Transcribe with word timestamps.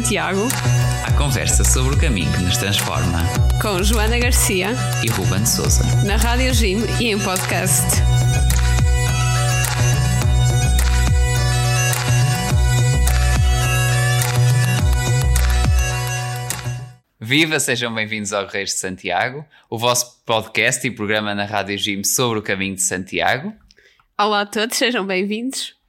Santiago. 0.00 0.48
A 1.06 1.12
conversa 1.12 1.62
sobre 1.62 1.94
o 1.94 2.00
caminho 2.00 2.32
que 2.32 2.42
nos 2.42 2.56
transforma. 2.56 3.22
Com 3.60 3.82
Joana 3.82 4.18
Garcia 4.18 4.70
e 5.04 5.10
Ruben 5.10 5.44
Souza. 5.44 5.84
Na 6.06 6.16
Rádio 6.16 6.54
Jim 6.54 6.78
e 6.98 7.08
em 7.08 7.18
podcast. 7.18 7.84
Viva, 17.20 17.60
sejam 17.60 17.94
bem-vindos 17.94 18.32
ao 18.32 18.46
Reis 18.46 18.70
de 18.70 18.76
Santiago, 18.76 19.44
o 19.68 19.76
vosso 19.76 20.22
podcast 20.24 20.86
e 20.86 20.90
programa 20.90 21.34
na 21.34 21.44
Rádio 21.44 21.76
Jim 21.76 22.02
sobre 22.04 22.38
o 22.38 22.42
caminho 22.42 22.74
de 22.74 22.82
Santiago. 22.82 23.52
Olá 24.18 24.40
a 24.40 24.46
todos, 24.46 24.78
sejam 24.78 25.06
bem-vindos. 25.06 25.79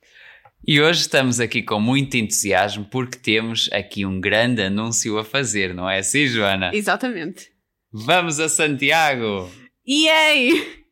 E 0.63 0.79
hoje 0.79 1.01
estamos 1.01 1.39
aqui 1.39 1.63
com 1.63 1.79
muito 1.79 2.15
entusiasmo 2.15 2.85
porque 2.85 3.17
temos 3.17 3.67
aqui 3.73 4.05
um 4.05 4.21
grande 4.21 4.61
anúncio 4.61 5.17
a 5.17 5.23
fazer, 5.23 5.73
não 5.73 5.89
é 5.89 5.97
assim, 5.97 6.27
Joana? 6.27 6.69
Exatamente. 6.71 7.49
Vamos 7.91 8.39
a 8.39 8.47
Santiago! 8.47 9.49
Yay! 9.87 10.83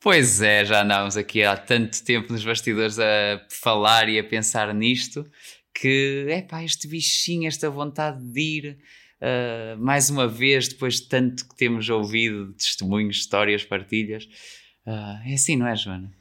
Pois 0.00 0.40
é, 0.40 0.64
já 0.64 0.82
andávamos 0.82 1.16
aqui 1.16 1.42
há 1.42 1.56
tanto 1.56 2.04
tempo 2.04 2.32
nos 2.32 2.44
bastidores 2.44 3.00
a 3.00 3.44
falar 3.50 4.08
e 4.08 4.16
a 4.16 4.22
pensar 4.22 4.72
nisto 4.72 5.28
que, 5.74 6.26
é 6.28 6.42
pá, 6.42 6.62
este 6.62 6.86
bichinho, 6.86 7.48
esta 7.48 7.68
vontade 7.68 8.22
de 8.22 8.40
ir. 8.40 8.78
Uh, 9.20 9.76
mais 9.82 10.08
uma 10.08 10.28
vez, 10.28 10.68
depois 10.68 11.00
de 11.00 11.08
tanto 11.08 11.48
que 11.48 11.56
temos 11.56 11.88
ouvido 11.88 12.52
testemunhos, 12.52 13.16
histórias, 13.16 13.64
partilhas, 13.64 14.24
uh, 14.86 15.18
é 15.26 15.34
assim, 15.34 15.56
não 15.56 15.66
é, 15.66 15.74
Joana? 15.74 16.12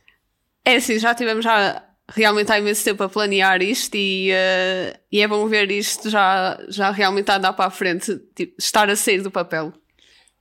É 0.66 0.77
assim, 0.77 0.97
já 0.97 1.13
tivemos 1.13 1.44
já 1.44 1.92
realmente 2.14 2.52
há 2.52 2.59
imenso 2.59 2.83
tempo 2.83 3.03
a 3.03 3.09
planear 3.09 3.61
isto 3.61 3.95
e, 3.95 4.31
uh, 4.31 5.00
e 5.11 5.22
é 5.22 5.28
bom 5.28 5.47
ver 5.47 5.72
isto 5.72 6.09
já, 6.09 6.59
já 6.69 6.92
realmente 6.92 7.30
a 7.30 7.38
andar 7.38 7.53
para 7.53 7.66
a 7.66 7.72
frente, 7.72 8.17
tipo, 8.36 8.56
estar 8.59 8.89
a 8.89 8.95
sair 8.95 9.22
do 9.22 9.31
papel. 9.31 9.73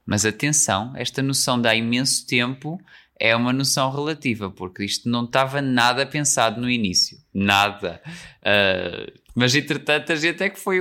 Mas 0.04 0.26
atenção, 0.26 0.92
esta 0.96 1.22
noção 1.22 1.60
de 1.60 1.68
há 1.68 1.74
imenso 1.74 2.26
tempo 2.26 2.78
é 3.18 3.34
uma 3.36 3.52
noção 3.52 3.90
relativa, 3.90 4.50
porque 4.50 4.84
isto 4.84 5.08
não 5.08 5.24
estava 5.24 5.62
nada 5.62 6.04
pensado 6.04 6.60
no 6.60 6.68
início. 6.68 7.18
Nada. 7.32 8.02
Uh, 8.40 9.12
mas 9.34 9.54
entretanto 9.54 10.12
a 10.12 10.16
gente 10.16 10.42
é 10.42 10.50
que 10.50 10.58
foi 10.58 10.78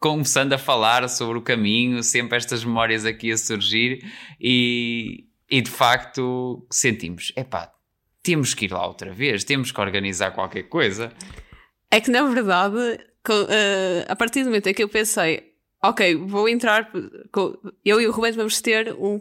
começando 0.00 0.52
a 0.52 0.58
falar 0.58 1.08
sobre 1.08 1.38
o 1.38 1.42
caminho, 1.42 2.02
sempre 2.02 2.36
estas 2.36 2.64
memórias 2.64 3.04
aqui 3.04 3.30
a 3.30 3.36
surgir 3.36 4.04
e, 4.40 5.26
e 5.48 5.60
de 5.60 5.70
facto 5.70 6.66
sentimos, 6.70 7.32
epá, 7.36 7.70
temos 8.22 8.54
que 8.54 8.66
ir 8.66 8.72
lá 8.72 8.86
outra 8.86 9.12
vez, 9.12 9.44
temos 9.44 9.72
que 9.72 9.80
organizar 9.80 10.30
qualquer 10.30 10.64
coisa. 10.64 11.12
É 11.90 12.00
que 12.00 12.10
na 12.10 12.22
verdade, 12.22 12.76
uh, 12.76 14.04
a 14.08 14.16
partir 14.16 14.42
do 14.42 14.46
momento 14.46 14.68
em 14.68 14.74
que 14.74 14.82
eu 14.82 14.88
pensei, 14.88 15.52
ok, 15.82 16.14
vou 16.14 16.48
entrar, 16.48 16.90
eu 17.84 18.00
e 18.00 18.06
o 18.06 18.12
Rubens 18.12 18.36
vamos 18.36 18.60
ter 18.60 18.94
um, 18.94 19.20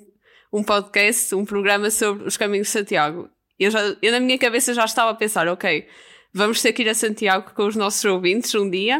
um 0.54 0.64
podcast, 0.64 1.34
um 1.34 1.44
programa 1.44 1.90
sobre 1.90 2.28
os 2.28 2.38
caminhos 2.38 2.68
de 2.68 2.74
Santiago. 2.74 3.30
Eu, 3.60 3.72
já, 3.72 3.80
eu 4.02 4.12
na 4.12 4.20
minha 4.20 4.38
cabeça 4.38 4.74
já 4.74 4.86
estava 4.86 5.12
a 5.12 5.16
pensar, 5.16 5.48
ok, 5.48 5.88
vamos 6.34 6.62
ter 6.62 6.72
que 6.74 6.84
ir 6.84 6.90
a 6.90 6.94
Santiago 6.94 7.52
com 7.56 7.66
os 7.66 7.76
nossos 7.76 8.04
ouvintes 8.06 8.54
um 8.56 8.70
dia. 8.70 9.00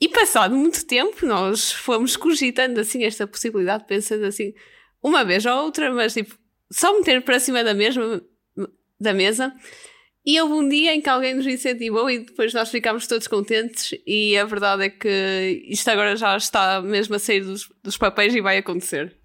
E 0.00 0.08
passado 0.08 0.56
muito 0.56 0.84
tempo, 0.84 1.24
nós 1.24 1.70
fomos 1.70 2.16
cogitando 2.16 2.80
assim 2.80 3.04
esta 3.04 3.24
possibilidade, 3.24 3.86
pensando 3.86 4.24
assim, 4.24 4.52
uma 5.00 5.24
vez 5.24 5.46
ou 5.46 5.64
outra, 5.64 5.92
mas 5.92 6.12
tipo, 6.12 6.36
só 6.72 6.96
meter 6.98 7.22
para 7.22 7.38
cima 7.38 7.62
da 7.62 7.72
mesma 7.72 8.20
da 9.02 9.12
mesa. 9.12 9.52
E 10.24 10.40
houve 10.40 10.54
um 10.54 10.68
dia 10.68 10.94
em 10.94 11.00
que 11.00 11.08
alguém 11.08 11.34
nos 11.34 11.46
incentivou 11.46 12.08
e 12.08 12.20
depois 12.20 12.54
nós 12.54 12.70
ficámos 12.70 13.08
todos 13.08 13.26
contentes 13.26 13.90
e 14.06 14.38
a 14.38 14.44
verdade 14.44 14.84
é 14.84 14.90
que 14.90 15.64
isto 15.66 15.88
agora 15.88 16.14
já 16.14 16.36
está 16.36 16.80
mesmo 16.80 17.16
a 17.16 17.18
sair 17.18 17.40
dos, 17.40 17.68
dos 17.82 17.96
papéis 17.96 18.32
e 18.32 18.40
vai 18.40 18.56
acontecer. 18.56 19.16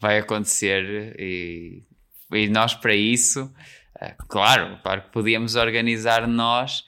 Vai 0.00 0.18
acontecer 0.18 1.14
e, 1.16 1.84
e 2.32 2.48
nós 2.48 2.74
para 2.74 2.94
isso, 2.94 3.52
eh, 4.00 4.16
claro, 4.28 4.80
claro 4.82 5.02
que 5.02 5.12
podíamos 5.12 5.54
organizar 5.54 6.26
nós 6.26 6.84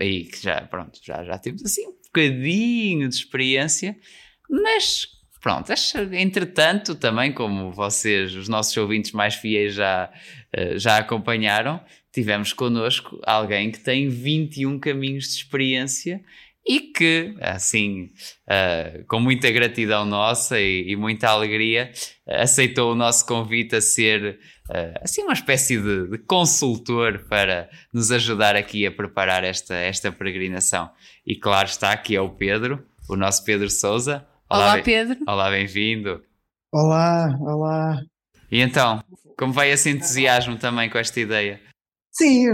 e 0.00 0.24
que 0.26 0.40
já, 0.40 0.60
pronto, 0.62 1.00
já, 1.02 1.24
já 1.24 1.36
temos 1.38 1.64
assim 1.64 1.88
um 1.88 1.96
bocadinho 2.04 3.08
de 3.08 3.16
experiência, 3.16 3.96
mas 4.48 5.08
Pronto, 5.42 5.72
entretanto, 6.12 6.94
também 6.94 7.32
como 7.32 7.72
vocês, 7.72 8.32
os 8.36 8.48
nossos 8.48 8.76
ouvintes 8.76 9.10
mais 9.10 9.34
fiéis 9.34 9.74
já, 9.74 10.08
eh, 10.52 10.78
já 10.78 10.98
acompanharam, 10.98 11.80
tivemos 12.12 12.52
connosco 12.52 13.20
alguém 13.26 13.72
que 13.72 13.80
tem 13.80 14.08
21 14.08 14.78
caminhos 14.78 15.24
de 15.24 15.34
experiência 15.34 16.22
e 16.64 16.78
que, 16.78 17.34
assim, 17.40 18.10
uh, 18.46 19.04
com 19.08 19.18
muita 19.18 19.50
gratidão 19.50 20.04
nossa 20.04 20.60
e, 20.60 20.92
e, 20.92 20.94
muita 20.94 21.28
alegria, 21.28 21.90
aceitou 22.24 22.92
o 22.92 22.94
nosso 22.94 23.26
convite 23.26 23.74
a 23.74 23.80
ser, 23.80 24.38
uh, 24.70 25.00
assim, 25.02 25.22
uma 25.22 25.32
espécie 25.32 25.76
de, 25.76 26.06
de, 26.06 26.18
consultor 26.18 27.26
para 27.28 27.68
nos 27.92 28.12
ajudar 28.12 28.54
aqui 28.54 28.86
a 28.86 28.92
preparar 28.92 29.42
esta, 29.42 29.74
esta 29.74 30.12
peregrinação. 30.12 30.88
E 31.26 31.34
claro 31.34 31.66
está, 31.66 31.90
aqui 31.90 32.14
é 32.14 32.20
o 32.20 32.30
Pedro, 32.30 32.86
o 33.08 33.16
nosso 33.16 33.44
Pedro 33.44 33.68
Souza. 33.68 34.24
Olá, 34.52 34.74
olá 34.74 34.82
Pedro. 34.82 35.18
Olá, 35.26 35.50
bem-vindo. 35.50 36.22
Olá, 36.70 37.38
olá. 37.40 38.02
E 38.50 38.60
então, 38.60 39.02
como 39.38 39.50
vai 39.50 39.70
esse 39.70 39.88
entusiasmo 39.88 40.58
também 40.58 40.90
com 40.90 40.98
esta 40.98 41.18
ideia? 41.18 41.58
Sim, 42.10 42.48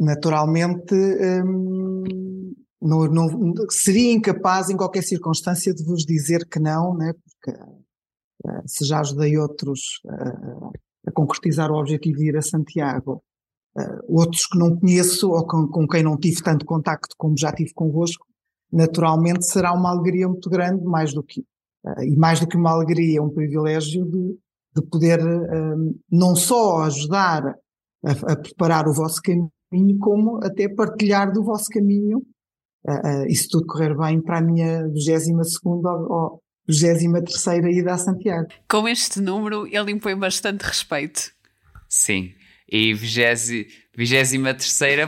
naturalmente 0.00 0.92
hum, 0.96 2.52
não, 2.82 3.04
não, 3.04 3.54
seria 3.70 4.12
incapaz 4.12 4.68
em 4.68 4.76
qualquer 4.76 5.04
circunstância 5.04 5.72
de 5.72 5.84
vos 5.84 6.04
dizer 6.04 6.44
que 6.48 6.58
não, 6.58 6.92
né? 6.96 7.12
porque 7.12 7.56
uh, 7.62 8.62
se 8.66 8.84
já 8.84 8.98
ajudei 8.98 9.38
outros 9.38 10.00
uh, 10.06 10.72
a 11.06 11.12
concretizar 11.12 11.70
o 11.70 11.78
objetivo 11.78 12.18
de 12.18 12.30
ir 12.30 12.36
a 12.36 12.42
Santiago, 12.42 13.22
uh, 13.78 14.00
outros 14.08 14.44
que 14.46 14.58
não 14.58 14.76
conheço 14.76 15.30
ou 15.30 15.46
com, 15.46 15.68
com, 15.68 15.86
quem 15.86 16.02
não 16.02 16.18
tive 16.18 16.42
tanto 16.42 16.66
contacto 16.66 17.14
como 17.16 17.38
já 17.38 17.52
tive 17.52 17.72
convosco, 17.74 18.26
naturalmente 18.74 19.46
será 19.46 19.72
uma 19.72 19.90
alegria 19.90 20.28
muito 20.28 20.50
grande, 20.50 20.84
mais 20.84 21.14
do 21.14 21.22
que, 21.22 21.40
uh, 21.40 22.02
e 22.02 22.16
mais 22.16 22.40
do 22.40 22.46
que 22.46 22.56
uma 22.56 22.72
alegria, 22.72 23.22
um 23.22 23.30
privilégio 23.30 24.04
de, 24.04 24.36
de 24.74 24.88
poder 24.90 25.20
uh, 25.20 26.00
não 26.10 26.34
só 26.34 26.82
ajudar 26.82 27.54
a, 28.04 28.32
a, 28.32 28.36
preparar 28.36 28.88
o 28.88 28.92
vosso 28.92 29.20
caminho, 29.22 29.98
como 30.00 30.40
até 30.44 30.68
partilhar 30.68 31.32
do 31.32 31.44
vosso 31.44 31.66
caminho, 31.70 32.18
uh, 32.86 33.26
e 33.28 33.34
se 33.34 33.48
tudo 33.48 33.66
correr 33.66 33.96
bem, 33.96 34.20
para 34.20 34.38
a 34.38 34.42
minha 34.42 34.82
22 34.88 35.28
ou 36.08 36.42
23 36.66 37.76
ida 37.76 37.94
a 37.94 37.98
Santiago. 37.98 38.48
Com 38.68 38.88
este 38.88 39.20
número, 39.20 39.66
ele 39.66 39.92
impõe 39.92 40.16
bastante 40.16 40.62
respeito. 40.62 41.32
Sim, 41.88 42.32
e 42.68 42.92
23 42.94 44.50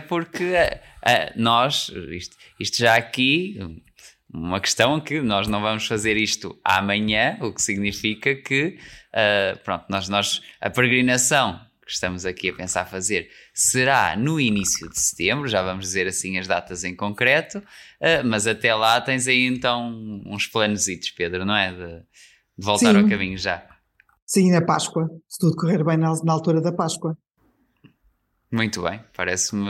porque 0.09 0.45
uh, 0.45 0.96
nós, 1.37 1.91
isto, 2.11 2.37
isto 2.59 2.79
já 2.79 2.97
aqui, 2.97 3.59
uma 4.33 4.61
questão 4.61 5.01
que 5.01 5.21
nós 5.21 5.47
não 5.47 5.63
vamos 5.63 5.87
fazer 5.87 6.17
isto 6.17 6.59
amanhã, 6.65 7.39
o 7.41 7.53
que 7.53 7.63
significa 7.63 8.35
que, 8.35 8.79
uh, 9.15 9.59
pronto, 9.65 9.85
nós, 9.89 10.09
nós, 10.09 10.43
a 10.61 10.69
peregrinação 10.69 11.61
que 11.85 11.93
estamos 11.93 12.27
aqui 12.27 12.51
a 12.51 12.55
pensar 12.55 12.85
fazer 12.85 13.31
será 13.55 14.17
no 14.17 14.41
início 14.41 14.91
de 14.91 14.99
setembro, 14.99 15.47
já 15.47 15.63
vamos 15.63 15.87
dizer 15.87 16.09
assim 16.09 16.37
as 16.37 16.47
datas 16.47 16.83
em 16.83 16.95
concreto, 16.95 17.59
uh, 17.59 18.25
mas 18.25 18.47
até 18.47 18.75
lá 18.75 19.01
tens 19.01 19.29
aí 19.29 19.47
então 19.47 19.89
uns 20.27 20.47
planositos, 20.47 21.11
Pedro, 21.11 21.45
não 21.45 21.57
é? 21.57 21.73
De, 21.73 22.01
de 22.59 22.65
voltar 22.65 22.93
Sim. 22.93 23.03
ao 23.03 23.09
caminho 23.09 23.39
já. 23.39 23.67
Sim, 24.27 24.51
na 24.51 24.61
Páscoa, 24.61 25.09
se 25.29 25.39
tudo 25.39 25.55
correr 25.57 25.85
bem 25.85 25.97
na, 25.97 26.13
na 26.25 26.33
altura 26.33 26.61
da 26.61 26.73
Páscoa. 26.73 27.17
Muito 28.51 28.83
bem, 28.83 29.01
parece-me 29.17 29.69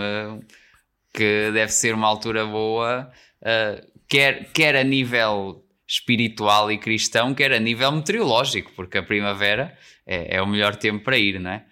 que 1.16 1.50
deve 1.52 1.72
ser 1.72 1.94
uma 1.94 2.06
altura 2.06 2.44
boa, 2.44 3.10
uh, 3.40 3.90
quer, 4.06 4.52
quer 4.52 4.76
a 4.76 4.84
nível 4.84 5.64
espiritual 5.88 6.70
e 6.70 6.78
cristão, 6.78 7.34
quer 7.34 7.52
a 7.52 7.58
nível 7.58 7.90
meteorológico, 7.90 8.72
porque 8.76 8.98
a 8.98 9.02
primavera 9.02 9.76
é, 10.06 10.36
é 10.36 10.42
o 10.42 10.46
melhor 10.46 10.76
tempo 10.76 11.02
para 11.02 11.16
ir, 11.16 11.40
não 11.40 11.50
é? 11.50 11.64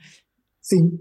Sim. 0.63 0.99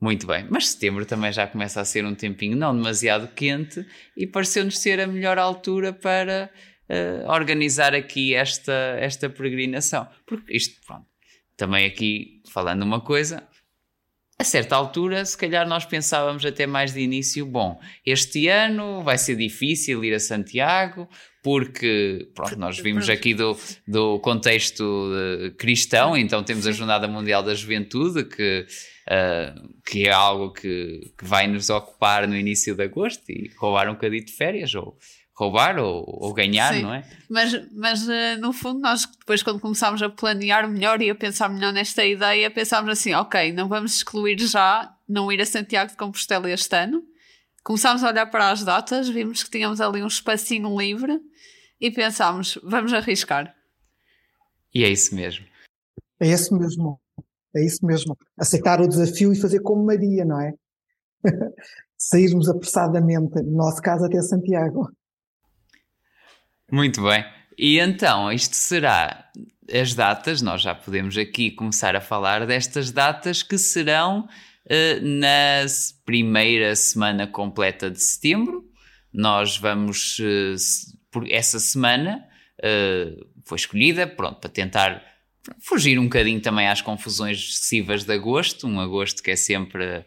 Muito 0.00 0.26
bem, 0.26 0.46
mas 0.50 0.70
setembro 0.70 1.06
também 1.06 1.30
já 1.30 1.46
começa 1.46 1.80
a 1.80 1.84
ser 1.84 2.04
um 2.04 2.14
tempinho 2.14 2.56
não 2.56 2.74
demasiado 2.74 3.28
quente 3.34 3.86
e 4.16 4.26
pareceu-nos 4.26 4.78
ser 4.78 4.98
a 4.98 5.06
melhor 5.06 5.38
altura 5.38 5.92
para 5.92 6.50
uh, 6.88 7.30
organizar 7.30 7.94
aqui 7.94 8.34
esta, 8.34 8.72
esta 8.98 9.28
peregrinação. 9.28 10.08
Porque 10.26 10.56
isto, 10.56 10.80
pronto, 10.86 11.06
também 11.54 11.86
aqui 11.86 12.42
falando 12.50 12.82
uma 12.82 13.02
coisa, 13.02 13.46
a 14.40 14.44
certa 14.44 14.74
altura, 14.74 15.22
se 15.22 15.36
calhar 15.36 15.68
nós 15.68 15.84
pensávamos 15.84 16.46
até 16.46 16.66
mais 16.66 16.94
de 16.94 17.00
início, 17.00 17.44
bom, 17.44 17.78
este 18.06 18.48
ano 18.48 19.02
vai 19.02 19.18
ser 19.18 19.36
difícil 19.36 20.02
ir 20.02 20.14
a 20.14 20.18
Santiago, 20.18 21.06
porque 21.42 22.26
pronto, 22.34 22.58
nós 22.58 22.78
vimos 22.78 23.10
aqui 23.10 23.34
do, 23.34 23.54
do 23.86 24.18
contexto 24.20 25.12
eh, 25.14 25.50
cristão, 25.58 26.16
então 26.16 26.42
temos 26.42 26.66
a 26.66 26.72
Jornada 26.72 27.06
Mundial 27.06 27.42
da 27.42 27.54
Juventude, 27.54 28.24
que, 28.24 28.66
uh, 29.08 29.74
que 29.84 30.08
é 30.08 30.10
algo 30.10 30.54
que, 30.54 31.12
que 31.18 31.24
vai 31.26 31.46
nos 31.46 31.68
ocupar 31.68 32.26
no 32.26 32.34
início 32.34 32.74
de 32.74 32.82
agosto 32.82 33.22
e 33.28 33.50
roubar 33.58 33.90
um 33.90 33.92
bocadinho 33.92 34.24
de 34.24 34.32
férias, 34.32 34.74
ou 34.74 34.96
roubar 35.40 35.78
ou, 35.78 36.04
ou 36.06 36.34
ganhar, 36.34 36.74
Sim. 36.74 36.82
não 36.82 36.92
é? 36.92 37.02
Mas, 37.28 37.68
mas 37.72 38.06
uh, 38.06 38.38
no 38.40 38.52
fundo, 38.52 38.80
nós 38.80 39.06
depois, 39.06 39.42
quando 39.42 39.58
começámos 39.58 40.02
a 40.02 40.10
planear 40.10 40.68
melhor 40.68 41.00
e 41.00 41.08
a 41.08 41.14
pensar 41.14 41.48
melhor 41.48 41.72
nesta 41.72 42.04
ideia, 42.04 42.50
pensámos 42.50 42.90
assim: 42.90 43.14
ok, 43.14 43.50
não 43.52 43.66
vamos 43.66 43.94
excluir 43.96 44.38
já 44.38 44.94
não 45.08 45.32
ir 45.32 45.40
a 45.40 45.46
Santiago 45.46 45.90
de 45.90 45.96
Compostela 45.96 46.50
este 46.50 46.76
ano. 46.76 47.02
Começámos 47.64 48.04
a 48.04 48.08
olhar 48.08 48.26
para 48.26 48.50
as 48.50 48.62
datas, 48.62 49.08
vimos 49.08 49.42
que 49.42 49.50
tínhamos 49.50 49.80
ali 49.80 50.02
um 50.02 50.06
espacinho 50.06 50.78
livre 50.78 51.18
e 51.80 51.90
pensámos: 51.90 52.58
vamos 52.62 52.92
arriscar. 52.92 53.54
E 54.74 54.84
é 54.84 54.88
isso 54.90 55.14
mesmo. 55.14 55.46
É 56.20 56.28
isso 56.28 56.54
mesmo. 56.54 57.00
É 57.56 57.64
isso 57.64 57.84
mesmo. 57.84 58.16
Aceitar 58.38 58.80
o 58.80 58.86
desafio 58.86 59.32
e 59.32 59.40
fazer 59.40 59.60
como 59.60 59.84
Maria, 59.84 60.24
não 60.24 60.38
é? 60.38 60.52
Sairmos 61.96 62.48
apressadamente, 62.48 63.42
no 63.42 63.56
nosso 63.56 63.80
caso, 63.80 64.04
até 64.04 64.20
Santiago. 64.20 64.88
Muito 66.70 67.02
bem. 67.02 67.24
E 67.58 67.78
então, 67.78 68.32
isto 68.32 68.54
será 68.54 69.28
as 69.72 69.94
datas, 69.94 70.40
nós 70.42 70.62
já 70.62 70.74
podemos 70.74 71.16
aqui 71.16 71.50
começar 71.50 71.94
a 71.94 72.00
falar 72.00 72.46
destas 72.46 72.90
datas 72.90 73.42
que 73.42 73.58
serão 73.58 74.20
uh, 74.20 75.00
na 75.02 75.66
primeira 76.04 76.74
semana 76.74 77.26
completa 77.26 77.90
de 77.90 78.02
setembro. 78.02 78.64
Nós 79.12 79.56
vamos, 79.56 80.18
uh, 80.18 80.54
por 81.10 81.30
essa 81.30 81.58
semana, 81.58 82.24
uh, 82.58 83.26
foi 83.44 83.56
escolhida, 83.56 84.06
pronto, 84.06 84.40
para 84.40 84.50
tentar 84.50 85.02
fugir 85.60 85.98
um 85.98 86.04
bocadinho 86.04 86.40
também 86.40 86.68
às 86.68 86.80
confusões 86.80 87.38
excessivas 87.38 88.04
de 88.04 88.12
agosto, 88.12 88.66
um 88.66 88.80
agosto 88.80 89.22
que 89.22 89.30
é 89.30 89.36
sempre, 89.36 90.04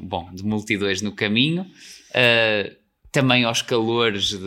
bom, 0.00 0.32
de 0.32 0.42
multidões 0.42 1.02
no 1.02 1.12
caminho. 1.12 1.62
Uh, 2.10 2.81
também 3.12 3.44
aos 3.44 3.60
calores 3.60 4.30
de, 4.30 4.38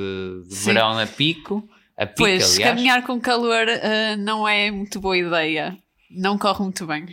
de 0.49 0.55
verão 0.65 0.95
na 0.95 1.05
pico. 1.05 1.69
A 1.95 2.05
pica, 2.05 2.17
pois, 2.17 2.55
aliás. 2.55 2.75
caminhar 2.75 3.05
com 3.05 3.21
calor 3.21 3.67
uh, 3.67 4.17
não 4.17 4.45
é 4.45 4.71
muito 4.71 4.99
boa 4.99 5.15
ideia. 5.15 5.77
Não 6.09 6.37
corre 6.37 6.63
muito 6.63 6.85
bem. 6.85 7.05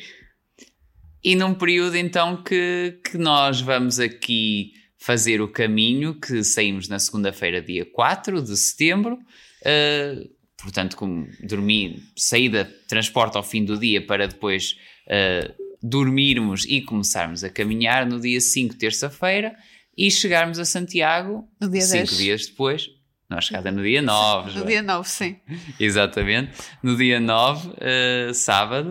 E 1.22 1.36
num 1.36 1.54
período 1.54 1.96
então 1.96 2.42
que, 2.42 2.98
que 3.04 3.16
nós 3.16 3.60
vamos 3.60 4.00
aqui 4.00 4.72
fazer 4.98 5.40
o 5.40 5.48
caminho, 5.48 6.18
que 6.18 6.42
saímos 6.42 6.88
na 6.88 6.98
segunda-feira, 6.98 7.60
dia 7.60 7.84
4 7.84 8.42
de 8.42 8.56
setembro. 8.56 9.18
Uh, 9.60 10.28
portanto, 10.56 10.96
como 10.96 11.28
dormir, 11.42 12.02
saída, 12.16 12.64
transporte 12.88 13.36
ao 13.36 13.42
fim 13.42 13.64
do 13.64 13.78
dia 13.78 14.04
para 14.04 14.26
depois 14.26 14.76
uh, 15.06 15.52
dormirmos 15.82 16.64
e 16.64 16.80
começarmos 16.80 17.44
a 17.44 17.50
caminhar 17.50 18.06
no 18.06 18.18
dia 18.18 18.40
5, 18.40 18.76
terça-feira 18.76 19.54
e 19.96 20.10
chegarmos 20.10 20.58
a 20.58 20.64
Santiago 20.64 21.48
no 21.60 21.68
dia 21.68 21.82
cinco 21.82 22.06
10. 22.06 22.16
dias 22.16 22.46
depois. 22.46 22.88
Não, 23.28 23.38
a 23.38 23.40
chegada 23.40 23.72
no 23.72 23.82
dia 23.82 24.02
9. 24.02 24.58
No 24.58 24.66
dia 24.66 24.82
9, 24.82 25.08
sim. 25.08 25.36
Exatamente. 25.80 26.52
No 26.82 26.96
dia 26.96 27.18
9, 27.18 27.68
uh, 27.68 27.74
eh, 27.80 28.34
sábado, 28.34 28.90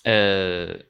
uh, 0.00 0.84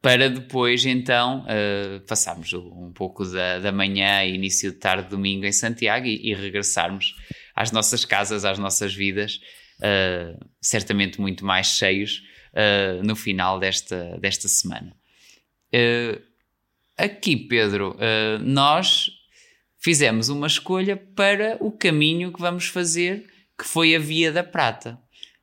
para 0.00 0.30
depois 0.30 0.86
então 0.86 1.44
uh, 1.44 2.00
passarmos 2.06 2.54
um 2.54 2.90
pouco 2.90 3.26
da, 3.26 3.58
da 3.58 3.70
manhã 3.70 4.24
e 4.24 4.34
início 4.34 4.70
de 4.70 4.78
tarde 4.78 5.10
domingo 5.10 5.44
em 5.44 5.52
Santiago 5.52 6.06
e, 6.06 6.30
e 6.30 6.34
regressarmos 6.34 7.14
às 7.54 7.70
nossas 7.70 8.06
casas, 8.06 8.46
às 8.46 8.58
nossas 8.58 8.94
vidas, 8.94 9.38
certamente 10.62 11.20
muito 11.20 11.44
mais 11.44 11.66
cheios 11.66 12.22
no 13.02 13.14
final 13.14 13.58
desta, 13.58 14.18
desta 14.18 14.48
semana. 14.48 14.94
Uh, 15.74 16.29
Aqui, 17.04 17.36
Pedro, 17.36 17.92
uh, 17.92 18.38
nós 18.42 19.10
fizemos 19.78 20.28
uma 20.28 20.46
escolha 20.46 20.96
para 20.96 21.56
o 21.60 21.72
caminho 21.72 22.32
que 22.32 22.40
vamos 22.40 22.66
fazer, 22.66 23.26
que 23.58 23.64
foi 23.64 23.96
a 23.96 23.98
Via 23.98 24.30
da 24.30 24.44
Prata. 24.44 25.00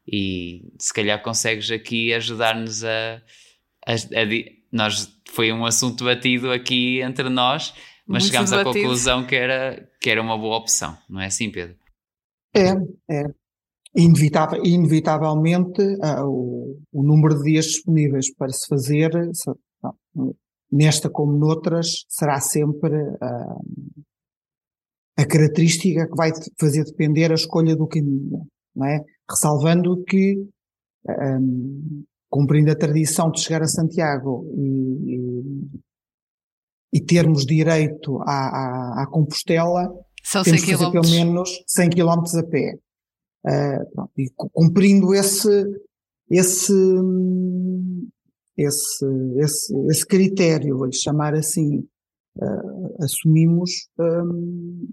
E 0.07 0.71
se 0.79 0.93
calhar 0.93 1.21
consegues 1.21 1.69
aqui 1.71 2.13
ajudar-nos 2.13 2.83
a, 2.83 3.21
a, 3.85 3.93
a, 3.93 4.57
nós 4.71 5.11
Foi 5.29 5.51
um 5.51 5.65
assunto 5.65 6.05
batido 6.05 6.51
aqui 6.51 7.01
entre 7.01 7.27
nós, 7.29 7.73
mas 8.05 8.23
Muito 8.23 8.25
chegámos 8.27 8.53
à 8.53 8.63
conclusão 8.63 9.25
que 9.25 9.35
era, 9.35 9.89
que 9.99 10.09
era 10.09 10.21
uma 10.21 10.37
boa 10.37 10.57
opção, 10.57 10.97
não 11.09 11.19
é 11.19 11.25
assim, 11.25 11.51
Pedro? 11.51 11.75
É, 12.55 12.69
é. 13.11 13.23
Inevitavel, 13.95 14.63
inevitavelmente, 14.63 15.81
uh, 15.81 16.23
o, 16.23 16.79
o, 16.93 17.03
número 17.03 17.35
de 17.35 17.51
dias 17.51 17.65
disponíveis 17.65 18.33
para 18.33 18.49
se 18.49 18.67
fazer, 18.67 19.11
se, 19.33 19.51
não, 19.81 20.35
nesta 20.71 21.09
como 21.09 21.37
noutras, 21.37 22.05
será 22.09 22.39
sempre 22.39 22.95
uh, 22.95 24.03
a 25.17 25.25
característica 25.25 26.07
que 26.07 26.15
vai 26.15 26.31
fazer 26.59 26.83
depender 26.83 27.31
a 27.31 27.35
escolha 27.35 27.75
do 27.75 27.87
caminho, 27.87 28.45
não 28.75 28.85
é? 28.85 29.03
Ressalvando 29.29 30.03
que, 30.03 30.47
um, 31.09 32.03
cumprindo 32.29 32.71
a 32.71 32.75
tradição 32.75 33.31
de 33.31 33.41
chegar 33.41 33.63
a 33.63 33.67
Santiago 33.67 34.45
e, 34.55 35.15
e, 35.15 36.99
e 36.99 37.01
termos 37.01 37.45
direito 37.45 38.19
à, 38.21 39.01
à, 39.01 39.03
à 39.03 39.07
Compostela, 39.07 39.91
São 40.23 40.43
temos 40.43 40.63
que 40.63 40.77
fazer 40.77 40.91
pelo 40.91 41.09
menos 41.09 41.63
100 41.67 41.89
km 41.89 42.23
a 42.37 42.43
pé. 42.43 42.77
Uh, 43.45 44.09
e 44.17 44.29
cumprindo 44.35 45.15
esse, 45.15 45.49
esse, 46.29 46.73
esse, 48.57 49.05
esse, 49.37 49.75
esse 49.87 50.05
critério, 50.05 50.77
vou-lhe 50.77 50.95
chamar 50.95 51.35
assim, 51.35 51.87
uh, 52.37 53.03
assumimos. 53.03 53.87
Um, 53.99 54.89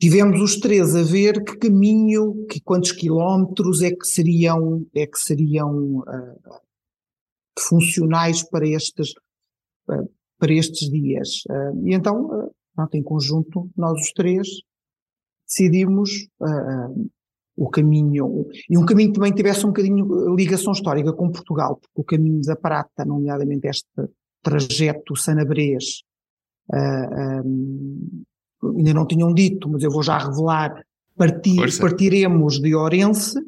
tivemos 0.00 0.40
os 0.40 0.56
três 0.58 0.94
a 0.94 1.02
ver 1.02 1.44
que 1.44 1.58
caminho, 1.58 2.46
que 2.46 2.60
quantos 2.60 2.92
quilómetros 2.92 3.82
é 3.82 3.90
que 3.90 4.06
seriam, 4.06 4.86
é 4.94 5.06
que 5.06 5.18
seriam 5.18 5.98
uh, 5.98 6.60
funcionais 7.58 8.42
para 8.48 8.66
estes, 8.66 9.10
uh, 9.90 10.10
para 10.38 10.54
estes 10.54 10.88
dias. 10.88 11.42
e 11.84 11.94
então, 11.94 12.50
pronto, 12.74 12.94
em 12.94 13.02
conjunto, 13.02 13.70
nós 13.76 14.00
os 14.00 14.12
três 14.12 14.48
decidimos 15.46 16.28
o 17.58 17.68
caminho, 17.68 18.46
e 18.70 18.78
um 18.78 18.86
caminho 18.86 19.08
que 19.08 19.16
também 19.16 19.32
tivesse 19.32 19.66
um 19.66 19.70
bocadinho 19.70 20.34
ligação 20.36 20.72
histórica 20.72 21.12
com 21.12 21.32
Portugal, 21.32 21.76
porque 21.76 22.00
o 22.00 22.04
caminho 22.04 22.40
da 22.42 22.54
Prata, 22.54 23.04
nomeadamente 23.04 23.66
este 23.66 23.88
trajeto 24.42 25.16
Sanabrês, 25.16 26.02
uh, 26.72 26.76
ah, 26.76 27.42
um, 27.44 28.24
ainda 28.76 28.94
não 28.94 29.06
tinham 29.06 29.34
dito, 29.34 29.68
mas 29.68 29.82
eu 29.82 29.90
vou 29.90 30.04
já 30.04 30.18
revelar, 30.18 30.84
partir, 31.16 31.58
partiremos 31.80 32.60
de 32.60 32.76
Orense, 32.76 33.40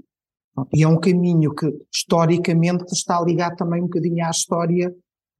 e 0.74 0.82
é 0.82 0.88
um 0.88 0.98
caminho 0.98 1.54
que 1.54 1.72
historicamente 1.92 2.92
está 2.92 3.22
ligado 3.22 3.56
também 3.56 3.80
um 3.80 3.86
bocadinho 3.86 4.26
à 4.26 4.30
história 4.30 4.92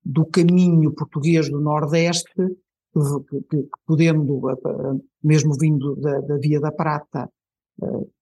do 0.04 0.24
caminho 0.24 0.92
português 0.92 1.50
do 1.50 1.60
Nordeste, 1.60 2.32
que, 2.36 3.00
que, 3.28 3.62
que 3.62 3.68
podendo, 3.84 4.40
mesmo 5.22 5.54
vindo 5.58 5.96
da, 5.96 6.20
da 6.20 6.36
Via 6.38 6.60
da 6.60 6.70
Prata, 6.70 7.28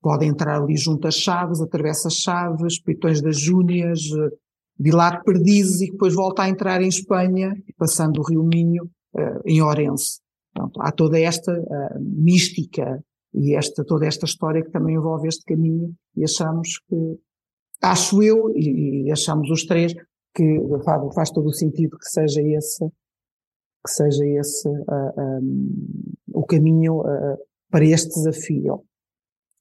pode 0.01 0.25
entrar 0.27 0.61
ali 0.61 0.77
junto 0.77 1.09
às 1.09 1.15
chaves, 1.15 1.61
atravessa 1.61 2.09
as 2.09 2.15
chaves, 2.15 2.81
Pitões 2.81 3.21
das 3.21 3.39
Júnias, 3.39 4.01
uh, 4.13 4.31
Vilar 4.79 5.23
Perdizes 5.25 5.81
e 5.81 5.91
depois 5.91 6.15
volta 6.15 6.43
a 6.43 6.49
entrar 6.49 6.81
em 6.81 6.89
Espanha, 6.89 7.53
passando 7.77 8.19
o 8.19 8.23
Rio 8.23 8.45
Minho 8.45 8.85
uh, 9.15 9.41
em 9.45 9.61
Orense. 9.61 10.21
Há 10.81 10.93
toda 10.93 11.19
esta 11.19 11.53
uh, 11.53 12.01
mística 12.01 13.03
e 13.35 13.55
esta, 13.55 13.85
toda 13.85 14.07
esta 14.07 14.25
história 14.25 14.63
que 14.63 14.71
também 14.71 14.97
envolve 14.97 15.29
este 15.29 15.45
caminho 15.45 15.95
e 16.17 16.25
achamos 16.25 16.79
que, 16.89 17.19
acho 17.83 18.23
eu, 18.23 18.51
e, 18.55 19.07
e 19.07 19.13
achamos 19.13 19.51
os 19.51 19.65
três, 19.65 19.95
que 20.35 20.61
faz, 20.85 21.15
faz, 21.15 21.31
todo 21.31 21.49
o 21.49 21.53
sentido 21.53 21.99
que 21.99 22.09
seja 22.09 22.41
esse, 22.43 22.85
que 23.85 23.91
seja 23.91 24.25
esse 24.25 24.69
uh, 24.69 25.41
um, 25.43 26.15
o 26.33 26.45
caminho 26.45 27.01
uh, 27.01 27.37
para 27.71 27.85
este 27.85 28.09
desafio. 28.11 28.85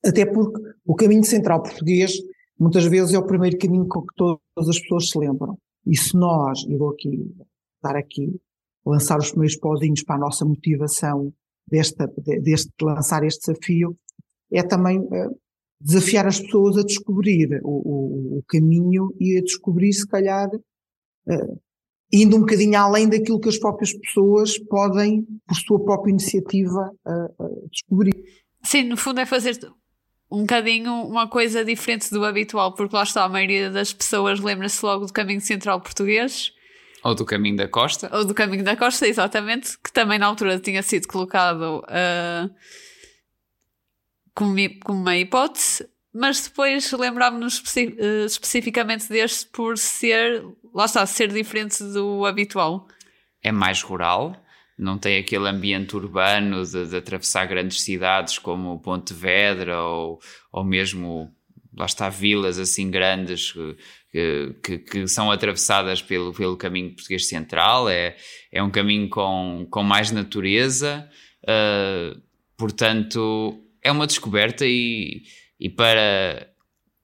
Até 0.08 0.26
porque 0.26 0.62
o 0.86 0.96
caminho 0.96 1.24
central 1.24 1.62
português 1.62 2.14
muitas 2.58 2.86
vezes 2.86 3.14
é 3.14 3.20
o 3.20 3.26
primeiro 3.26 3.58
caminho 3.58 3.88
com 3.88 4.02
que 4.02 4.16
todas 4.16 4.70
as 4.70 4.80
pessoas 4.80 5.10
se 5.10 5.20
lembram. 5.20 5.58
E 5.86 5.98
se 5.98 6.16
nós, 6.16 6.64
e 6.68 6.76
vou 6.76 6.92
aqui 6.92 7.30
estar 7.76 7.96
aqui, 7.96 8.40
lançar 8.86 9.20
os 9.20 9.32
primeiros 9.32 9.58
pozinhos 9.58 10.04
para 10.04 10.16
a 10.16 10.20
nossa 10.20 10.46
motivação 10.46 11.32
desta, 11.68 12.12
deste 12.42 12.72
lançar 12.82 13.24
este 13.24 13.52
desafio, 13.52 13.98
é 14.52 14.64
também 14.64 15.00
uh, 15.00 15.40
desafiar 15.80 16.26
as 16.26 16.40
pessoas 16.40 16.78
a 16.78 16.84
descobrir 16.84 17.60
o, 17.64 17.70
o, 17.70 18.38
o, 18.38 18.44
caminho 18.48 19.14
e 19.20 19.38
a 19.38 19.42
descobrir, 19.42 19.92
se 19.94 20.08
calhar, 20.08 20.50
uh, 20.54 21.62
indo 22.12 22.38
um 22.38 22.42
bocadinho 22.42 22.78
além 22.80 23.10
daquilo 23.10 23.40
que 23.40 23.50
as 23.50 23.60
próprias 23.60 23.94
pessoas 23.94 24.58
podem, 24.58 25.26
por 25.46 25.56
sua 25.56 25.84
própria 25.84 26.12
iniciativa, 26.12 26.92
uh, 27.06 27.70
descobrir. 27.70 28.24
Sim, 28.64 28.84
no 28.84 28.98
fundo 28.98 29.20
é 29.20 29.26
fazer 29.26 29.58
um 30.29 30.41
bocadinho 30.41 30.93
uma 31.03 31.27
coisa 31.27 31.63
diferente 31.63 32.10
do 32.12 32.25
habitual, 32.25 32.74
porque 32.74 32.96
lá 32.96 33.03
está, 33.03 33.24
a 33.24 33.29
maioria 33.29 33.69
das 33.69 33.93
pessoas 33.93 34.39
lembra-se 34.39 34.86
logo 34.86 35.05
do 35.05 35.13
caminho 35.13 35.41
central 35.41 35.79
português. 35.81 36.51
Ou 37.03 37.15
do 37.15 37.24
Caminho 37.24 37.55
da 37.55 37.67
Costa. 37.67 38.10
Ou 38.12 38.25
do 38.25 38.34
Caminho 38.34 38.63
da 38.63 38.75
Costa, 38.75 39.07
exatamente, 39.07 39.77
que 39.81 39.91
também 39.93 40.19
na 40.19 40.25
altura 40.25 40.60
tinha 40.60 40.84
sido 40.84 41.07
colocado 41.07 41.79
uh, 41.84 42.53
como, 44.34 44.55
como 44.84 45.01
uma 45.01 45.15
hipótese, 45.15 45.88
mas 46.13 46.41
depois 46.41 46.91
lembrámos-nos 46.91 47.55
especi 47.55 47.96
uh, 48.00 48.25
especificamente 48.25 49.07
deste 49.07 49.46
por 49.48 49.77
ser, 49.77 50.43
lá 50.74 50.86
está, 50.86 51.05
ser 51.05 51.31
diferente 51.31 51.81
do 51.81 52.25
habitual. 52.25 52.88
É 53.41 53.51
mais 53.51 53.81
rural, 53.81 54.36
não 54.77 54.98
tem 54.98 55.17
aquele 55.17 55.48
ambiente 55.48 55.96
urbano 55.96 56.63
de, 56.63 56.86
de 56.86 56.96
atravessar 56.98 57.46
grandes 57.46 57.81
cidades 57.81 58.38
como 58.38 58.79
Pontevedra 58.79 59.81
ou, 59.81 60.19
ou 60.51 60.63
mesmo, 60.63 61.34
lá 61.75 61.86
está, 61.86 62.10
vilas 62.10 62.60
assim 62.60 62.91
grandes 62.91 63.53
que, 64.12 64.55
que, 64.63 64.77
que, 64.79 65.07
são 65.07 65.31
atravessadas 65.31 66.01
pelo, 66.01 66.34
pelo 66.34 66.57
caminho 66.57 66.93
português 66.93 67.27
central, 67.27 67.89
é, 67.89 68.15
é 68.51 68.63
um 68.63 68.69
caminho 68.69 69.10
com, 69.10 69.67
com 69.69 69.84
mais 69.84 70.12
natureza, 70.12 71.10
uh, 71.43 72.19
portanto 72.57 73.63
é 73.81 73.91
uma 73.91 74.07
descoberta 74.07 74.65
e, 74.65 75.24
e 75.60 75.69
para, 75.69 76.50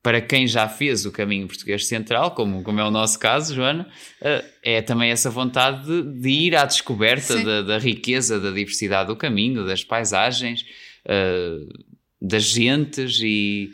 para 0.03 0.19
quem 0.19 0.45
já 0.45 0.67
fez 0.67 1.05
o 1.05 1.11
caminho 1.13 1.47
português 1.47 1.87
central, 1.87 2.31
como, 2.31 2.61
como 2.61 2.77
é 2.77 2.83
o 2.83 2.91
nosso 2.91 3.17
caso, 3.17 3.55
Joana, 3.55 3.87
uh, 4.21 4.45
é 4.61 4.81
também 4.81 5.09
essa 5.09 5.29
vontade 5.29 5.85
de, 5.85 6.19
de 6.19 6.29
ir 6.29 6.57
à 6.57 6.65
descoberta 6.65 7.41
da, 7.41 7.61
da, 7.61 7.77
riqueza, 7.79 8.37
da 8.37 8.51
diversidade 8.51 9.07
do 9.07 9.15
caminho, 9.15 9.65
das 9.65 9.81
paisagens, 9.81 10.65
uh, 11.05 11.85
das 12.21 12.43
gentes 12.43 13.19
e 13.23 13.71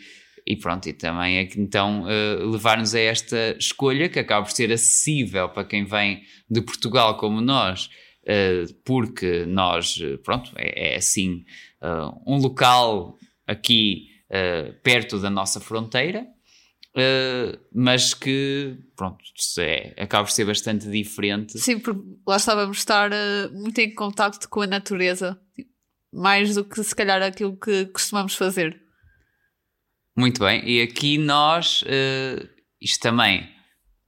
e 0.47 0.55
pronto, 0.55 0.89
e 0.89 0.93
também 0.93 1.37
é 1.37 1.49
então 1.57 2.05
uh, 2.05 2.49
levar-nos 2.49 2.95
a 2.95 2.99
esta 2.99 3.55
escolha 3.59 4.09
que 4.09 4.17
acaba 4.17 4.43
por 4.43 4.51
ser 4.51 4.71
acessível 4.71 5.47
para 5.49 5.63
quem 5.63 5.85
vem 5.85 6.23
de 6.49 6.59
Portugal 6.61 7.17
como 7.17 7.39
nós, 7.39 7.89
porque 8.83 9.45
nós, 9.45 9.99
pronto, 10.23 10.51
é, 10.55 10.93
é 10.93 10.95
assim 10.95 11.45
um 12.25 12.37
local 12.37 13.17
aqui 13.45 14.09
perto 14.83 15.19
da 15.19 15.29
nossa 15.29 15.59
fronteira, 15.59 16.27
mas 17.73 18.13
que, 18.13 18.77
pronto, 18.95 19.23
é, 19.59 19.95
acaba 19.97 20.25
por 20.25 20.31
ser 20.31 20.45
bastante 20.45 20.89
diferente. 20.89 21.57
Sim, 21.57 21.79
porque 21.79 22.01
lá 22.27 22.37
estávamos 22.37 22.77
estar 22.77 23.09
muito 23.51 23.79
em 23.79 23.93
contato 23.93 24.47
com 24.49 24.61
a 24.61 24.67
natureza, 24.67 25.39
mais 26.13 26.55
do 26.55 26.63
que 26.63 26.83
se 26.83 26.95
calhar 26.95 27.21
aquilo 27.21 27.57
que 27.57 27.85
costumamos 27.87 28.35
fazer. 28.35 28.81
Muito 30.19 30.43
bem, 30.43 30.67
e 30.67 30.81
aqui 30.81 31.17
nós, 31.17 31.81
uh, 31.83 32.49
isto 32.81 33.01
também, 33.01 33.49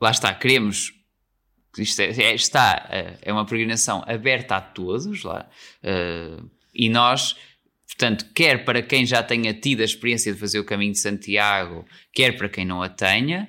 lá 0.01 0.11
está, 0.11 0.33
queremos, 0.33 0.91
isto 1.77 2.01
é, 2.01 2.07
é 2.07 2.35
está, 2.35 2.89
uh, 2.89 3.17
é 3.21 3.31
uma 3.31 3.45
peregrinação 3.45 4.03
aberta 4.05 4.57
a 4.57 4.61
todos, 4.61 5.23
lá, 5.23 5.49
uh, 5.83 6.51
e 6.73 6.89
nós, 6.89 7.37
portanto, 7.95 8.25
quer 8.33 8.65
para 8.65 8.81
quem 8.81 9.05
já 9.05 9.21
tenha 9.21 9.53
tido 9.53 9.81
a 9.81 9.85
experiência 9.85 10.33
de 10.33 10.39
fazer 10.39 10.59
o 10.59 10.65
caminho 10.65 10.93
de 10.93 10.99
Santiago, 10.99 11.85
quer 12.13 12.37
para 12.37 12.49
quem 12.49 12.65
não 12.65 12.81
a 12.81 12.89
tenha, 12.89 13.47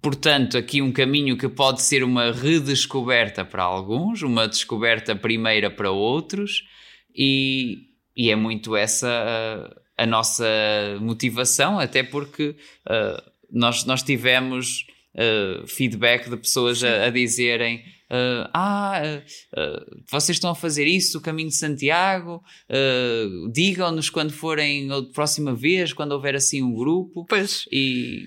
portanto, 0.00 0.56
aqui 0.56 0.80
um 0.80 0.92
caminho 0.92 1.36
que 1.36 1.48
pode 1.48 1.82
ser 1.82 2.04
uma 2.04 2.32
redescoberta 2.32 3.44
para 3.44 3.62
alguns, 3.62 4.22
uma 4.22 4.46
descoberta 4.46 5.16
primeira 5.16 5.70
para 5.70 5.90
outros, 5.90 6.62
e, 7.14 7.88
e 8.16 8.30
é 8.30 8.36
muito 8.36 8.76
essa 8.76 9.68
a 10.00 10.06
nossa 10.06 10.46
motivação, 10.98 11.78
até 11.78 12.02
porque 12.02 12.56
uh, 12.88 13.30
nós, 13.52 13.84
nós 13.84 14.02
tivemos 14.02 14.86
uh, 15.14 15.66
feedback 15.66 16.30
de 16.30 16.38
pessoas 16.38 16.82
a, 16.82 17.04
a 17.04 17.10
dizerem. 17.10 17.84
Uh, 18.10 18.50
ah, 18.52 19.02
uh, 19.56 20.02
vocês 20.10 20.36
estão 20.36 20.50
a 20.50 20.54
fazer 20.54 20.84
isso, 20.84 21.18
o 21.18 21.20
caminho 21.20 21.48
de 21.48 21.54
Santiago, 21.54 22.42
uh, 22.68 23.52
digam-nos 23.52 24.10
quando 24.10 24.32
forem 24.32 24.90
a 24.92 25.00
próxima 25.14 25.54
vez, 25.54 25.92
quando 25.92 26.10
houver 26.10 26.34
assim 26.34 26.60
um 26.60 26.74
grupo. 26.74 27.24
Pois. 27.26 27.66
E, 27.70 28.26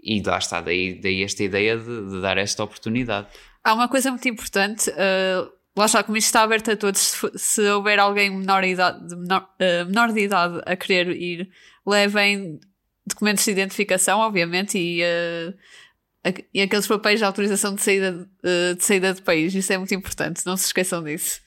e 0.00 0.22
lá 0.22 0.38
está, 0.38 0.60
daí, 0.60 1.00
daí 1.00 1.24
esta 1.24 1.42
ideia 1.42 1.76
de, 1.76 2.10
de 2.10 2.20
dar 2.20 2.38
esta 2.38 2.62
oportunidade. 2.62 3.26
Há 3.64 3.74
uma 3.74 3.88
coisa 3.88 4.10
muito 4.10 4.28
importante, 4.28 4.92
lá 5.76 5.86
está, 5.86 6.04
como 6.04 6.16
isto 6.16 6.26
está 6.26 6.42
aberto 6.42 6.70
a 6.70 6.76
todos, 6.76 7.00
se, 7.00 7.30
se 7.34 7.62
houver 7.70 7.98
alguém 7.98 8.30
menor, 8.30 8.62
idade, 8.62 9.04
de 9.08 9.16
menor, 9.16 9.48
menor 9.86 10.12
de 10.12 10.20
idade 10.20 10.60
a 10.64 10.76
querer 10.76 11.10
ir, 11.10 11.48
levem 11.84 12.60
documentos 13.06 13.44
de 13.44 13.50
identificação, 13.50 14.20
obviamente, 14.20 14.78
e, 14.78 15.02
uh, 15.02 15.54
e 16.52 16.62
aqueles 16.62 16.86
papéis 16.86 17.18
de 17.18 17.24
autorização 17.24 17.74
de 17.74 17.82
saída, 17.82 18.28
uh, 18.42 18.74
de 18.74 18.84
saída 18.84 19.12
do 19.12 19.22
país. 19.22 19.54
Isso 19.54 19.72
é 19.72 19.78
muito 19.78 19.94
importante, 19.94 20.44
não 20.46 20.56
se 20.56 20.66
esqueçam 20.66 21.02
disso. 21.02 21.40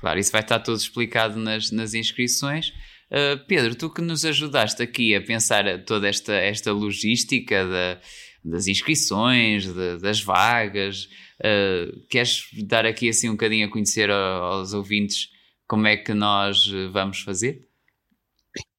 Claro, 0.00 0.18
isso 0.18 0.32
vai 0.32 0.40
estar 0.40 0.60
tudo 0.60 0.78
explicado 0.78 1.38
nas, 1.38 1.70
nas 1.70 1.94
inscrições. 1.94 2.68
Uh, 3.10 3.44
Pedro, 3.46 3.74
tu 3.74 3.90
que 3.90 4.00
nos 4.00 4.24
ajudaste 4.24 4.82
aqui 4.82 5.14
a 5.14 5.20
pensar 5.20 5.84
toda 5.84 6.08
esta, 6.08 6.32
esta 6.32 6.72
logística 6.72 7.66
da, 7.66 8.00
das 8.44 8.66
inscrições, 8.66 9.66
de, 9.66 9.98
das 9.98 10.20
vagas, 10.20 11.08
Uh, 11.40 11.98
queres 12.10 12.42
dar 12.66 12.84
aqui 12.84 13.08
assim 13.08 13.30
um 13.30 13.32
bocadinho 13.32 13.66
a 13.66 13.70
conhecer 13.70 14.10
aos 14.10 14.74
ouvintes 14.74 15.30
como 15.66 15.86
é 15.86 15.96
que 15.96 16.12
nós 16.12 16.70
eh, 16.70 16.88
vamos 16.88 17.20
fazer? 17.20 17.66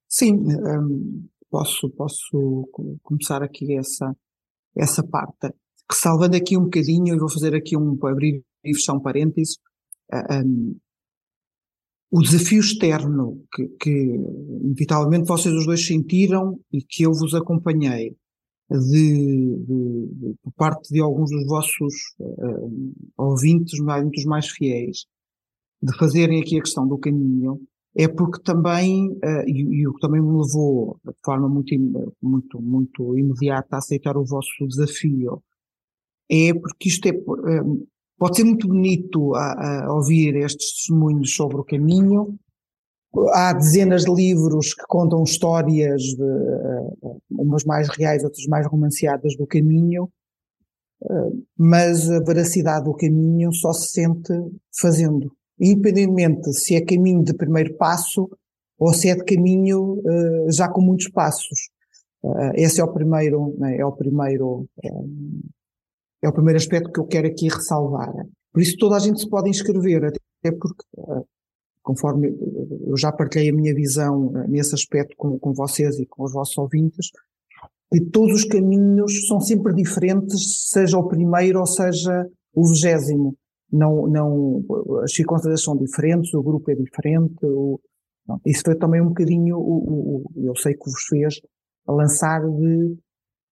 Sim, 0.07 0.33
um, 0.33 0.67
ehm, 0.67 1.29
posso, 1.49 1.89
posso 1.89 2.69
começar 3.01 3.41
aqui 3.41 3.77
essa, 3.77 4.15
essa 4.75 5.03
parte. 5.03 5.53
Ressalvando 5.89 6.35
aqui 6.35 6.57
um 6.57 6.63
bocadinho, 6.63 7.13
eu 7.13 7.19
vou 7.19 7.29
fazer 7.29 7.53
aqui 7.55 7.75
um, 7.77 7.97
abrir 8.05 8.43
e 8.63 8.73
fechar 8.73 8.93
um 8.93 8.99
parênteses, 8.99 9.57
um, 10.13 10.17
ehm, 10.17 10.75
o 12.11 12.21
desafio 12.21 12.59
externo 12.59 13.43
que, 13.53 13.67
que, 13.79 13.89
inevitavelmente 14.63 15.27
vocês 15.27 15.55
os 15.55 15.65
dois 15.65 15.85
sentiram 15.85 16.59
e 16.71 16.81
que 16.81 17.03
eu 17.03 17.13
vos 17.13 17.33
acompanhei 17.33 18.15
de, 18.69 19.55
de, 19.57 20.07
de, 20.13 20.35
por 20.43 20.53
parte 20.53 20.93
de 20.93 20.99
alguns 20.99 21.29
dos 21.29 21.45
vossos 21.45 21.93
uh, 22.19 22.93
ouvintes, 23.17 23.79
muitos 23.79 24.25
mais 24.25 24.49
fiéis, 24.49 25.05
de 25.81 25.97
fazerem 25.97 26.41
aqui 26.41 26.57
a 26.57 26.61
questão 26.61 26.87
do 26.87 26.97
caminho, 26.97 27.61
é 27.95 28.07
porque 28.07 28.41
também, 28.43 29.09
uh, 29.09 29.43
e, 29.45 29.81
e, 29.81 29.87
o 29.87 29.93
que 29.93 29.99
também 29.99 30.21
me 30.21 30.41
levou 30.41 30.97
de 31.05 31.13
forma 31.23 31.49
muito, 31.49 31.75
muito, 32.21 32.61
muito 32.61 33.17
imediata 33.17 33.75
a 33.75 33.79
aceitar 33.79 34.15
o 34.17 34.25
vosso 34.25 34.67
desafio, 34.67 35.43
é 36.29 36.53
porque 36.53 36.87
isto 36.87 37.07
é, 37.07 37.11
uh, 37.11 37.87
pode 38.17 38.37
ser 38.37 38.43
muito 38.45 38.67
bonito 38.67 39.35
a, 39.35 39.85
a 39.85 39.93
ouvir 39.93 40.35
estes 40.35 40.73
testemunhos 40.73 41.35
sobre 41.35 41.57
o 41.57 41.65
caminho, 41.65 42.39
Há 43.33 43.51
dezenas 43.53 44.05
de 44.05 44.13
livros 44.13 44.73
que 44.73 44.83
contam 44.87 45.23
histórias, 45.23 46.01
de, 46.01 46.23
uh, 46.23 47.21
umas 47.29 47.65
mais 47.65 47.89
reais, 47.89 48.23
outras 48.23 48.45
mais 48.45 48.65
romanceadas 48.65 49.35
do 49.35 49.45
caminho, 49.45 50.09
uh, 51.03 51.45
mas 51.57 52.09
a 52.09 52.21
veracidade 52.21 52.85
do 52.85 52.93
caminho 52.93 53.53
só 53.53 53.73
se 53.73 53.89
sente 53.89 54.31
fazendo. 54.79 55.29
Independentemente 55.61 56.51
se 56.53 56.75
é 56.75 56.81
caminho 56.81 57.23
de 57.23 57.33
primeiro 57.33 57.75
passo 57.77 58.29
ou 58.79 58.93
se 58.93 59.09
é 59.09 59.15
de 59.15 59.23
caminho 59.23 59.99
uh, 59.99 60.51
já 60.51 60.67
com 60.67 60.81
muitos 60.81 61.09
passos. 61.09 61.69
esse 62.55 62.81
é 62.81 62.83
o 62.83 62.91
primeiro, 62.91 63.55
né, 63.59 63.77
é 63.77 63.85
o 63.85 63.91
primeiro, 63.91 64.67
é 66.21 66.27
o 66.27 66.33
primeiro 66.33 66.57
aspecto 66.57 66.91
que 66.91 66.99
eu 66.99 67.05
quero 67.05 67.27
aqui 67.27 67.47
ressalvar. 67.47 68.11
Por 68.51 68.61
isso 68.61 68.75
toda 68.77 68.95
a 68.95 68.99
gente 68.99 69.19
se 69.19 69.29
pode 69.29 69.49
inscrever, 69.49 70.05
até 70.05 70.51
porque 70.51 70.83
conforme 71.81 72.29
eu 72.87 72.95
já 72.97 73.11
partilhei 73.11 73.49
a 73.49 73.53
minha 73.53 73.73
visão 73.73 74.31
eh, 74.37 74.47
nesse 74.47 74.73
aspecto 74.75 75.15
com, 75.17 75.37
com 75.39 75.53
vocês 75.53 75.99
e 75.99 76.05
com 76.05 76.23
os 76.23 76.33
vossos 76.33 76.57
ouvintes, 76.57 77.11
que 77.91 78.01
todos 78.05 78.35
os 78.35 78.45
caminhos 78.45 79.27
são 79.27 79.39
sempre 79.39 79.73
diferentes, 79.73 80.69
seja 80.69 80.97
o 80.97 81.07
primeiro 81.07 81.59
ou 81.59 81.65
seja 81.65 82.27
o 82.53 82.67
vigésimo. 82.67 83.35
Não, 83.71 84.07
não, 84.07 84.63
as 85.03 85.13
circunstâncias 85.13 85.63
são 85.63 85.77
diferentes, 85.77 86.33
o 86.33 86.43
grupo 86.43 86.69
é 86.71 86.75
diferente. 86.75 87.37
O, 87.43 87.79
não, 88.27 88.39
isso 88.45 88.63
foi 88.65 88.75
também 88.75 89.01
um 89.01 89.09
bocadinho, 89.09 89.57
o, 89.57 90.23
o, 90.23 90.31
eu 90.35 90.55
sei 90.55 90.73
que 90.73 90.89
vos 90.89 91.03
fez 91.03 91.39
lançar 91.87 92.41
de 92.41 92.97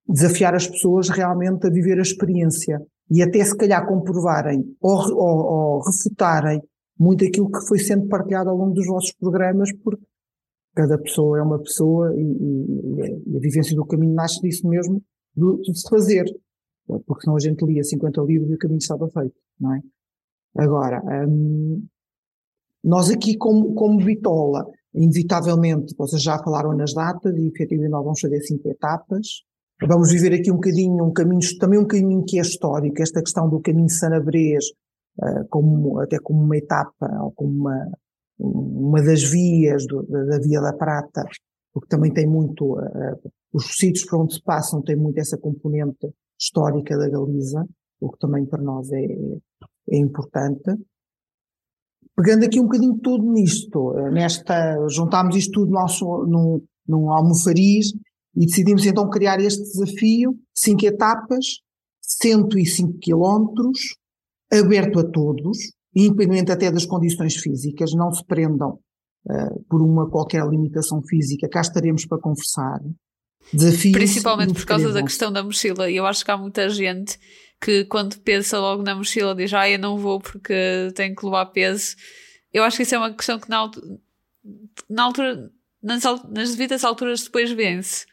desafiar 0.08 0.56
as 0.56 0.68
pessoas 0.68 1.10
realmente 1.10 1.68
a 1.68 1.70
viver 1.70 2.00
a 2.00 2.02
experiência 2.02 2.82
e 3.12 3.22
até 3.22 3.44
se 3.44 3.56
calhar 3.56 3.88
comprovarem 3.88 4.76
ou, 4.82 4.98
ou, 5.14 5.78
ou 5.78 5.82
refutarem 5.82 6.62
muito 7.00 7.24
aquilo 7.24 7.50
que 7.50 7.66
foi 7.68 7.80
sendo 7.80 8.08
partilhado 8.08 8.50
ao 8.50 8.58
longo 8.58 8.74
dos 8.74 8.86
vossos 8.86 9.14
programas, 9.14 9.72
porque 9.84 10.04
cada 10.76 10.98
pessoa 10.98 11.40
é 11.40 11.42
uma 11.42 11.60
pessoa 11.60 12.14
e, 12.14 12.22
e, 12.22 13.34
e 13.34 13.38
a 13.38 13.40
vivência 13.40 13.76
do 13.76 13.86
caminho 13.86 14.14
nasce 14.14 14.42
disso 14.42 14.68
mesmo, 14.68 15.02
de 15.36 15.80
se 15.80 15.90
fazer. 15.90 16.26
Porque 16.86 17.22
senão 17.22 17.38
a 17.38 17.40
gente 17.40 17.66
lia 17.66 17.84
50 17.84 18.22
livros 18.24 18.50
e 18.50 18.56
o 18.56 18.58
caminho 18.58 18.80
estava 18.80 19.08
feito, 19.10 19.36
não 19.60 19.76
é? 19.76 19.82
Agora, 20.58 21.02
hum, 21.28 21.86
nós 22.84 23.10
aqui 23.10 23.38
como, 23.38 23.74
como 23.74 24.04
Bitola, 24.04 24.66
inevitavelmente, 24.94 25.96
vocês 25.98 26.22
já 26.22 26.38
falaram 26.40 26.76
nas 26.76 26.94
datas 26.94 27.36
e 27.38 27.48
efetivamente 27.48 27.92
nós 27.92 28.04
vamos 28.04 28.20
fazer 28.20 28.42
cinco 28.42 28.68
etapas, 28.70 29.44
Vamos 29.88 30.12
viver 30.12 30.34
aqui 30.34 30.52
um 30.52 30.56
bocadinho, 30.56 31.06
um 31.06 31.14
caminho, 31.14 31.40
também 31.58 31.80
um 31.80 31.88
caminho 31.88 32.26
que 32.26 32.38
é 32.38 32.42
histórico, 32.42 33.02
esta 33.02 33.22
questão 33.22 33.50
do 33.50 33.62
caminho 33.62 33.90
Sanabrês, 33.90 34.66
uh, 35.18 35.48
como, 35.50 36.00
até 36.00 36.20
como 36.20 36.44
uma 36.44 36.58
etapa, 36.58 37.08
ou 37.24 37.32
como 37.32 37.50
uma, 37.50 37.90
uma 38.38 39.02
das 39.02 39.24
vias 39.24 39.88
do, 39.88 40.04
da, 40.04 40.38
Via 40.40 40.60
da 40.60 40.74
Prata, 40.74 41.24
porque 41.74 41.88
também 41.88 42.12
tem 42.12 42.28
muito, 42.28 42.78
uh, 42.78 43.32
os 43.54 43.78
sítios 43.78 44.06
por 44.06 44.20
onde 44.20 44.34
se 44.34 44.44
passam 44.44 44.82
têm 44.82 44.98
muito 44.98 45.18
essa 45.18 45.38
componente 45.38 46.14
histórica 46.38 46.98
da 46.98 47.08
Galiza, 47.08 47.66
o 48.02 48.12
que 48.12 48.20
também 48.20 48.46
para 48.46 48.62
nós 48.62 48.92
é, 48.92 49.06
é 49.92 49.98
importante. 49.98 50.76
Pegando 52.16 52.46
aqui 52.46 52.60
um 52.60 52.64
bocadinho 52.64 52.98
tudo 52.98 53.32
nisto, 53.32 53.94
nesta, 54.12 54.76
juntámos 54.90 55.36
isto 55.36 55.52
tudo 55.52 55.72
nosso, 55.72 56.06
num, 56.28 56.62
num 56.88 57.12
almofariz 57.12 57.94
e 58.36 58.46
decidimos 58.46 58.86
então 58.86 59.10
criar 59.10 59.40
este 59.40 59.64
desafio, 59.64 60.38
cinco 60.54 60.86
etapas, 60.86 61.46
105 62.02 62.98
quilómetros, 63.00 63.96
aberto 64.52 65.00
a 65.00 65.04
todos, 65.10 65.58
independente 65.96 66.52
até 66.52 66.72
das 66.72 66.86
condições 66.86 67.36
físicas, 67.36 67.92
não 67.94 68.12
se 68.12 68.26
prendam 68.26 68.80
uh, 69.28 69.64
por 69.70 69.82
uma 69.82 70.10
qualquer 70.10 70.46
limitação 70.48 71.02
física, 71.04 71.48
cá 71.48 71.62
estaremos 71.62 72.06
para 72.06 72.20
conversar. 72.20 72.80
Desafios 73.52 73.94
Principalmente 73.94 74.54
por 74.54 74.66
causa 74.66 74.92
da 74.92 75.02
questão 75.02 75.32
da 75.32 75.44
mochila, 75.44 75.90
e 75.90 75.96
eu 75.96 76.06
acho 76.06 76.24
que 76.24 76.32
há 76.32 76.38
muita 76.38 76.70
gente 76.70 77.18
que 77.62 77.84
quando 77.86 78.18
pensa 78.20 78.60
logo 78.60 78.84
na 78.84 78.96
mochila 78.96 79.36
diz, 79.36 79.54
ah, 79.54 79.70
eu 79.70 79.80
não 79.80 79.98
vou 79.98 80.20
porque 80.20 80.92
tenho 80.96 81.16
que 81.16 81.26
levar 81.26 81.46
peso. 81.48 81.96
Eu 82.54 82.64
acho 82.64 82.78
que 82.78 82.84
isso 82.84 82.96
é 82.96 82.98
uma 82.98 83.14
questão 83.14 83.40
que 83.40 83.50
na 83.50 83.58
altura, 83.58 83.88
na 84.90 85.04
altura 85.04 85.52
nas, 85.82 86.04
nas 86.04 86.52
devidas 86.52 86.84
alturas 86.84 87.24
depois 87.24 87.52
vence. 87.52 88.06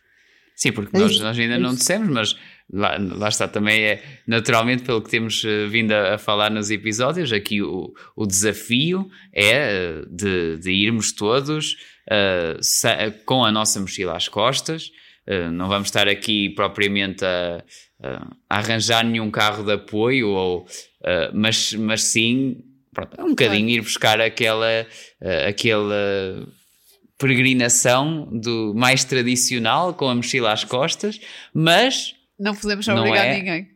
Sim, 0.55 0.73
porque 0.73 0.97
é 0.97 1.01
nós, 1.01 1.21
nós 1.21 1.39
ainda 1.39 1.57
é 1.57 1.59
não 1.59 1.75
dissemos, 1.75 2.09
mas 2.09 2.37
lá, 2.73 2.97
lá, 2.99 3.29
está 3.29 3.47
também 3.47 3.83
é 3.83 4.03
naturalmente 4.27 4.83
pelo 4.83 5.03
que 5.03 5.11
temos 5.11 5.45
uh, 5.45 5.69
vindo 5.69 5.93
a, 5.93 6.15
a, 6.15 6.19
falar 6.19 6.51
nos 6.51 6.71
episódios, 6.71 7.33
aqui 7.33 7.63
o, 7.63 7.93
o 8.17 8.27
desafio 8.27 9.09
é 9.35 10.01
uh, 10.01 10.07
de, 10.09 10.57
de, 10.57 10.71
irmos 10.73 11.13
todos 11.13 11.77
uh, 12.09 13.25
com 13.27 13.45
a 13.45 13.53
nossa 13.53 13.79
mochila 13.81 14.17
às 14.17 14.29
costas. 14.29 14.91
Não 15.53 15.69
vamos 15.69 15.89
estar 15.89 16.09
aqui 16.09 16.51
propriamente 16.51 17.25
a, 17.25 17.65
a 18.49 18.59
arranjar 18.59 19.05
nenhum 19.05 19.31
carro 19.31 19.65
de 19.65 19.73
apoio, 19.73 20.29
ou, 20.29 20.67
mas, 21.33 21.73
mas 21.75 22.03
sim 22.03 22.63
pronto, 22.95 23.21
um 23.21 23.31
bocadinho 23.31 23.69
ir 23.69 23.81
buscar 23.81 24.21
aquela, 24.21 24.87
aquela 25.49 26.47
peregrinação 27.19 28.29
do 28.33 28.73
mais 28.75 29.05
tradicional, 29.05 29.95
com 29.95 30.09
a 30.09 30.15
mochila 30.15 30.53
às 30.53 30.65
costas, 30.65 31.21
mas. 31.53 32.15
Não 32.39 32.55
podemos 32.55 32.87
obrigar 32.89 33.27
é, 33.27 33.37
ninguém. 33.37 33.71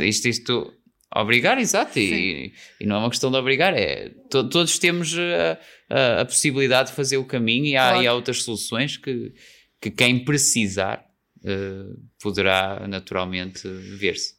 Isto, 0.00 0.28
isto, 0.28 0.72
obrigar, 1.14 1.58
exato, 1.58 1.98
e, 1.98 2.52
e, 2.80 2.86
não 2.86 2.96
é 2.96 2.98
uma 3.00 3.10
questão 3.10 3.30
de 3.30 3.36
obrigar, 3.36 3.74
é 3.74 4.10
to, 4.30 4.48
todos 4.48 4.78
temos 4.78 5.14
a, 5.18 5.58
a, 5.90 6.20
a, 6.20 6.24
possibilidade 6.24 6.90
de 6.90 6.96
fazer 6.96 7.16
o 7.16 7.24
caminho 7.24 7.66
e 7.66 7.76
há, 7.76 7.88
claro. 7.88 8.02
e 8.02 8.06
há 8.06 8.14
outras 8.14 8.42
soluções 8.42 8.96
que, 8.96 9.32
que 9.82 9.90
quem 9.90 10.24
precisar 10.24 11.04
uh, 11.38 12.00
poderá 12.22 12.86
naturalmente 12.86 13.68
ver-se. 13.98 14.34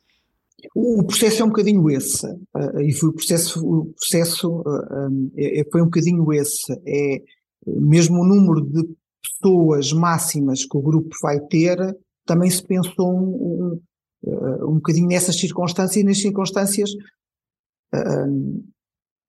O 0.74 1.04
processo 1.04 1.42
é 1.42 1.46
um 1.46 1.50
bocadinho 1.50 1.90
esse, 1.90 2.26
uh, 2.26 2.80
e 2.80 2.94
foi 2.94 3.10
o 3.10 3.14
processo, 3.14 3.60
o 3.60 3.94
processo 3.94 4.50
uh, 4.62 5.10
um, 5.10 5.32
é, 5.36 5.66
foi 5.70 5.82
um 5.82 5.86
bocadinho 5.86 6.32
esse, 6.32 6.72
é 6.88 7.22
mesmo 7.68 8.22
o 8.22 8.26
número 8.26 8.62
de 8.66 8.88
pessoas 9.22 9.92
máximas 9.92 10.66
que 10.66 10.78
o 10.78 10.82
grupo 10.82 11.14
vai 11.22 11.42
ter, 11.42 11.78
também 12.26 12.50
se 12.50 12.64
pensou 12.64 13.14
um, 13.14 13.82
um, 14.26 14.70
um 14.70 14.76
bocadinho 14.76 15.08
nessas 15.08 15.38
circunstâncias 15.38 16.02
e 16.02 16.06
nas 16.06 16.22
circunstâncias, 16.22 16.90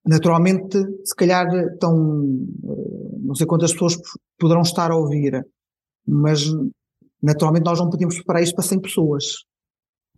naturalmente, 0.06 0.78
se 1.04 1.14
calhar 1.14 1.46
estão, 1.72 1.96
não 3.20 3.34
sei 3.34 3.46
quantas 3.46 3.72
pessoas 3.72 3.96
poderão 4.38 4.62
estar 4.62 4.90
a 4.90 4.96
ouvir, 4.96 5.44
mas 6.06 6.44
naturalmente 7.22 7.64
nós 7.64 7.78
não 7.78 7.90
podemos 7.90 8.16
preparar 8.16 8.42
isto 8.42 8.54
para 8.54 8.64
100 8.64 8.80
pessoas, 8.80 9.24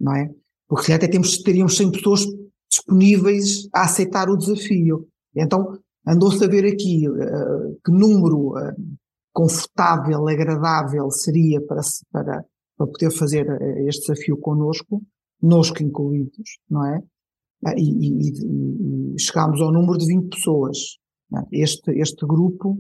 não 0.01 0.15
é? 0.15 0.31
Porque 0.69 0.93
até 0.93 1.07
temos, 1.07 1.39
teríamos 1.39 1.77
100 1.77 1.93
pessoas 1.93 2.27
disponíveis 2.69 3.69
a 3.73 3.83
aceitar 3.83 4.29
o 4.29 4.37
desafio. 4.37 5.07
Então, 5.35 5.79
andou-se 6.07 6.43
a 6.45 6.49
ver 6.49 6.67
aqui 6.67 7.09
uh, 7.09 7.79
que 7.85 7.93
número 7.93 8.51
uh, 8.51 8.75
confortável, 9.33 10.27
agradável 10.29 11.11
seria 11.11 11.61
para, 11.61 11.81
para, 12.11 12.45
para 12.77 12.87
poder 12.87 13.11
fazer 13.13 13.47
uh, 13.49 13.89
este 13.89 14.13
desafio 14.13 14.37
connosco, 14.39 15.03
nosco 15.41 15.83
incluídos, 15.83 16.59
não 16.69 16.85
é? 16.85 17.03
E, 17.77 17.83
e, 17.83 19.15
e, 19.15 19.19
chegámos 19.19 19.61
ao 19.61 19.73
número 19.73 19.99
de 19.99 20.07
20 20.07 20.29
pessoas. 20.29 20.79
É? 21.35 21.63
Este, 21.63 21.91
este 21.99 22.27
grupo, 22.27 22.79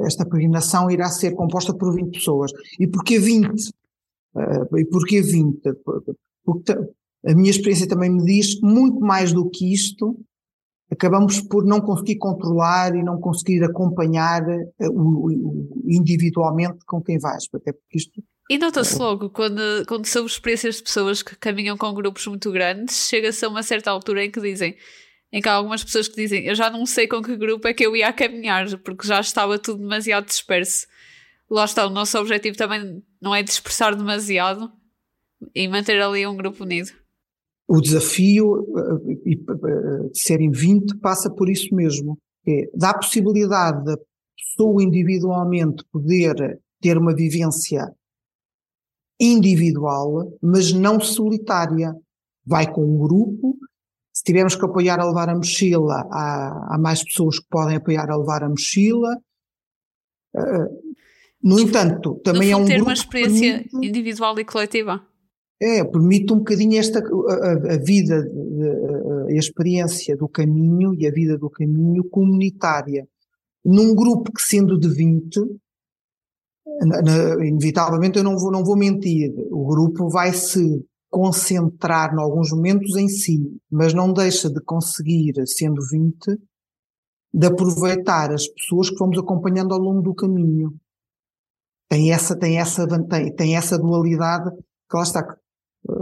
esta 0.00 0.24
peregrinação 0.24 0.90
irá 0.90 1.08
ser 1.08 1.32
composta 1.34 1.74
por 1.74 1.94
20 1.94 2.12
pessoas. 2.12 2.50
E 2.78 2.86
porquê 2.86 3.18
20? 3.18 3.70
e 4.76 4.84
porquê 4.86 5.22
20? 5.22 5.60
Porque 6.44 6.72
a 7.26 7.34
minha 7.34 7.50
experiência 7.50 7.88
também 7.88 8.10
me 8.10 8.24
diz 8.24 8.60
muito 8.60 9.00
mais 9.00 9.32
do 9.32 9.48
que 9.48 9.72
isto, 9.72 10.18
acabamos 10.90 11.40
por 11.40 11.64
não 11.64 11.80
conseguir 11.80 12.16
controlar 12.16 12.94
e 12.94 13.02
não 13.02 13.18
conseguir 13.18 13.64
acompanhar 13.64 14.42
eh, 14.48 14.88
o, 14.88 15.30
o, 15.30 15.82
individualmente 15.86 16.84
com 16.86 17.00
quem 17.00 17.18
vais, 17.18 17.44
até 17.54 17.72
porque 17.72 17.96
isto 17.96 18.22
e 18.50 18.58
nota-se 18.58 18.98
logo, 18.98 19.30
quando, 19.30 19.86
quando 19.88 20.04
são 20.04 20.26
experiências 20.26 20.76
de 20.76 20.82
pessoas 20.82 21.22
que 21.22 21.34
caminham 21.34 21.78
com 21.78 21.94
grupos 21.94 22.26
muito 22.26 22.52
grandes, 22.52 23.08
chega-se 23.08 23.42
a 23.42 23.48
uma 23.48 23.62
certa 23.62 23.90
altura 23.90 24.22
em 24.22 24.30
que 24.30 24.38
dizem, 24.38 24.76
em 25.34 25.40
que 25.40 25.48
há 25.48 25.54
algumas 25.54 25.82
pessoas 25.82 26.06
que 26.06 26.14
dizem, 26.14 26.46
eu 26.46 26.54
já 26.54 26.70
não 26.70 26.86
sei 26.86 27.08
com 27.08 27.20
que 27.20 27.36
grupo 27.36 27.66
é 27.66 27.74
que 27.74 27.84
eu 27.84 27.96
ia 27.96 28.12
caminhar, 28.12 28.66
porque 28.78 29.06
já 29.06 29.18
estava 29.18 29.58
tudo 29.58 29.80
demasiado 29.80 30.26
disperso. 30.26 30.86
Lá 31.50 31.64
está, 31.64 31.86
o 31.86 31.90
nosso 31.90 32.16
objetivo 32.18 32.56
também 32.56 33.02
não 33.20 33.34
é 33.34 33.42
dispersar 33.42 33.96
demasiado 33.96 34.72
e 35.52 35.66
manter 35.66 36.00
ali 36.00 36.24
um 36.26 36.36
grupo 36.36 36.62
unido 36.62 36.92
o 37.66 37.80
desafio 37.80 38.66
eh, 38.78 39.12
eh, 39.26 40.08
de 40.10 40.18
serem 40.18 40.50
20 40.50 40.98
passa 40.98 41.30
por 41.30 41.48
isso 41.48 41.74
mesmo. 41.74 42.18
É, 42.46 42.70
dá 42.74 42.90
a 42.90 42.98
possibilidade 42.98 43.84
da 43.84 43.96
pessoa 44.36 44.82
individualmente 44.82 45.82
poder 45.90 46.60
ter 46.80 46.98
uma 46.98 47.14
vivência 47.14 47.90
individual, 49.18 50.36
mas 50.42 50.72
não 50.72 51.00
solitária. 51.00 51.94
Vai 52.46 52.70
com 52.70 52.84
um 52.84 52.98
grupo, 52.98 53.56
se 54.24 54.32
tivermos 54.32 54.56
que 54.56 54.64
apoiar 54.64 54.98
a 54.98 55.06
levar 55.06 55.28
a 55.28 55.34
mochila, 55.34 56.08
há, 56.10 56.74
há 56.74 56.78
mais 56.78 57.04
pessoas 57.04 57.38
que 57.38 57.46
podem 57.50 57.76
apoiar 57.76 58.10
a 58.10 58.16
levar 58.16 58.42
a 58.42 58.48
mochila. 58.48 59.18
Uh, 60.34 60.94
no 61.42 61.60
entanto, 61.60 62.18
também 62.24 62.50
é 62.50 62.56
um 62.56 62.64
ter 62.64 62.76
grupo 62.76 62.88
uma 62.88 62.94
experiência 62.94 63.66
individual 63.74 64.38
e 64.40 64.44
coletiva. 64.46 65.06
É, 65.60 65.84
permite 65.84 66.32
um 66.32 66.38
bocadinho 66.38 66.78
esta, 66.78 67.00
a, 67.00 67.74
a 67.74 67.78
vida, 67.78 68.16
a, 68.16 69.30
a, 69.30 69.36
experiência 69.36 70.16
do 70.16 70.26
caminho 70.26 70.94
e 70.94 71.06
a 71.06 71.10
vida 71.10 71.36
do 71.36 71.50
caminho 71.50 72.02
comunitária. 72.04 73.06
Num 73.62 73.94
grupo 73.94 74.32
que 74.32 74.40
sendo 74.40 74.78
de 74.78 74.88
20, 74.88 75.38
na, 76.80 77.02
na, 77.02 77.46
inevitavelmente 77.46 78.16
eu 78.16 78.24
não 78.24 78.38
vou, 78.38 78.50
não 78.50 78.64
vou 78.64 78.76
mentir, 78.76 79.32
o 79.50 79.66
grupo 79.66 80.08
vai 80.08 80.32
se 80.32 80.82
concentrar 81.14 82.12
em 82.12 82.18
alguns 82.18 82.50
momentos 82.50 82.96
em 82.96 83.06
si, 83.06 83.56
mas 83.70 83.94
não 83.94 84.12
deixa 84.12 84.50
de 84.50 84.60
conseguir, 84.60 85.34
sendo 85.46 85.80
20, 85.88 86.40
de 87.32 87.46
aproveitar 87.46 88.32
as 88.32 88.48
pessoas 88.48 88.90
que 88.90 88.96
vamos 88.98 89.16
acompanhando 89.16 89.72
ao 89.72 89.78
longo 89.78 90.02
do 90.02 90.12
caminho. 90.12 90.74
Tem 91.88 92.12
essa, 92.12 92.36
tem 92.36 92.58
essa, 92.58 92.84
tem, 93.08 93.32
tem 93.32 93.56
essa 93.56 93.78
dualidade 93.78 94.50
que 94.90 94.96
lá 94.96 95.04
está, 95.04 95.36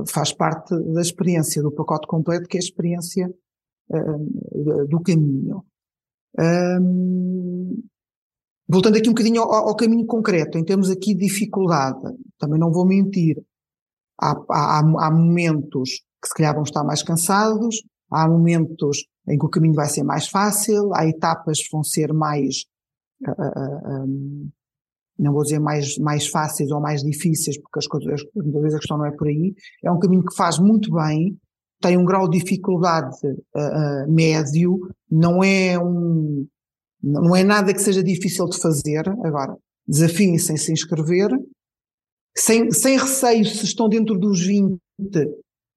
faz 0.09 0.33
parte 0.33 0.75
da 0.95 1.03
experiência, 1.03 1.61
do 1.61 1.71
pacote 1.71 2.07
completo, 2.07 2.49
que 2.49 2.57
é 2.57 2.61
a 2.61 2.65
experiência 2.65 3.31
uh, 3.91 4.87
do 4.89 4.99
caminho. 5.03 5.63
Um, 6.41 7.83
voltando 8.67 8.97
aqui 8.97 9.11
um 9.11 9.13
bocadinho 9.13 9.43
ao, 9.43 9.69
ao, 9.69 9.77
caminho 9.77 10.07
concreto, 10.07 10.57
em 10.57 10.65
termos 10.65 10.89
aqui 10.89 11.15
de 11.15 11.27
dificuldade, 11.27 12.01
também 12.39 12.59
não 12.59 12.73
vou 12.73 12.87
mentir, 12.87 13.45
há, 14.23 14.35
há, 14.51 14.79
há 14.79 15.11
momentos 15.11 15.91
que 16.23 16.29
se 16.29 16.35
calhar 16.35 16.55
vão 16.55 16.63
estar 16.63 16.85
mais 16.85 17.03
cansados, 17.03 17.83
há 18.11 18.29
momentos 18.29 19.05
em 19.29 19.39
que 19.39 19.45
o 19.45 19.49
caminho 19.49 19.75
vai 19.75 19.89
ser 19.89 20.05
mais 20.05 20.29
fácil, 20.29 20.95
há 20.95 21.07
etapas 21.07 21.59
que 21.59 21.71
vão 21.73 21.83
ser 21.83 22.13
mais 22.13 22.65
uh, 23.27 23.31
uh, 23.31 24.05
um, 24.05 24.51
não 25.19 25.33
vou 25.33 25.43
dizer 25.43 25.59
mais, 25.59 25.99
mais 25.99 26.27
fáceis 26.29 26.71
ou 26.71 26.81
mais 26.81 27.03
difíceis, 27.03 27.61
porque 27.61 27.79
as 27.79 27.87
coisas, 27.87 28.23
muitas 28.35 28.63
vezes 28.63 28.75
a 28.77 28.79
questão 28.79 28.99
não 28.99 29.07
é 29.07 29.13
por 29.13 29.29
aí, 29.29 29.55
é 29.85 29.91
um 29.91 29.99
caminho 29.99 30.25
que 30.25 30.35
faz 30.35 30.59
muito 30.59 30.93
bem, 30.93 31.39
tem 31.81 31.97
um 31.97 32.05
grau 32.05 32.29
de 32.29 32.39
dificuldade 32.39 33.17
uh, 33.27 34.13
médio, 34.13 34.79
não 35.11 35.43
é 35.43 35.79
um, 35.79 36.47
não 37.03 37.35
é 37.35 37.43
nada 37.43 37.73
que 37.73 37.81
seja 37.83 38.03
difícil 38.03 38.47
de 38.47 38.59
fazer, 38.59 39.09
agora, 39.25 39.57
desafiem-se 39.87 40.53
em 40.53 40.57
se 40.57 40.73
inscrever, 40.73 41.31
sem, 42.37 42.71
sem 42.71 42.97
receio 42.97 43.45
se 43.45 43.65
estão 43.65 43.89
dentro 43.89 44.19
dos 44.19 44.41
20 44.45 44.79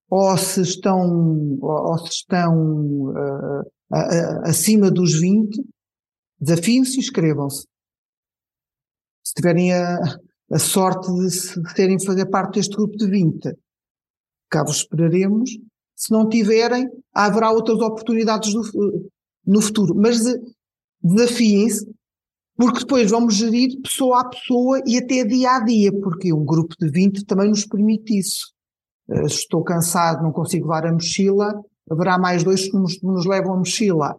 ou 0.09 0.37
se 0.37 0.61
estão, 0.61 1.57
ou, 1.61 1.97
se 1.99 2.09
estão 2.09 2.53
uh, 2.53 3.61
uh, 3.61 3.95
uh, 3.95 4.41
acima 4.45 4.91
dos 4.91 5.13
20, 5.19 5.61
desafiem-se 6.39 6.95
e 6.95 6.99
inscrevam-se. 6.99 7.67
Se 9.25 9.33
tiverem 9.33 9.73
a, 9.73 9.97
a 10.51 10.59
sorte 10.59 11.11
de, 11.11 11.31
se, 11.31 11.61
de 11.61 11.73
terem 11.73 11.99
fazer 11.99 12.27
parte 12.27 12.55
deste 12.55 12.75
grupo 12.75 12.95
de 12.95 13.09
20, 13.09 13.53
cá 14.49 14.63
vos 14.63 14.77
esperaremos. 14.77 15.49
Se 15.95 16.11
não 16.11 16.29
tiverem, 16.29 16.87
haverá 17.13 17.51
outras 17.51 17.79
oportunidades 17.79 18.53
do, 18.53 19.09
no 19.45 19.61
futuro. 19.61 19.95
Mas 19.95 20.19
desafiem-se, 21.01 21.85
porque 22.57 22.79
depois 22.79 23.11
vamos 23.11 23.35
gerir 23.35 23.81
pessoa 23.81 24.21
a 24.21 24.29
pessoa 24.29 24.81
e 24.85 24.97
até 24.97 25.23
dia 25.25 25.51
a 25.51 25.59
dia, 25.59 25.91
porque 25.91 26.33
um 26.33 26.45
grupo 26.45 26.75
de 26.79 26.89
20 26.89 27.25
também 27.25 27.49
nos 27.49 27.65
permite 27.65 28.17
isso. 28.17 28.53
Uh, 29.07 29.25
estou 29.25 29.63
cansado, 29.63 30.23
não 30.23 30.31
consigo 30.31 30.67
levar 30.67 30.87
a 30.87 30.93
mochila, 30.93 31.53
haverá 31.89 32.17
mais 32.17 32.43
dois 32.43 32.69
que 32.69 32.77
nos, 32.77 33.01
nos 33.01 33.25
levam 33.25 33.53
a 33.53 33.57
mochila. 33.57 34.15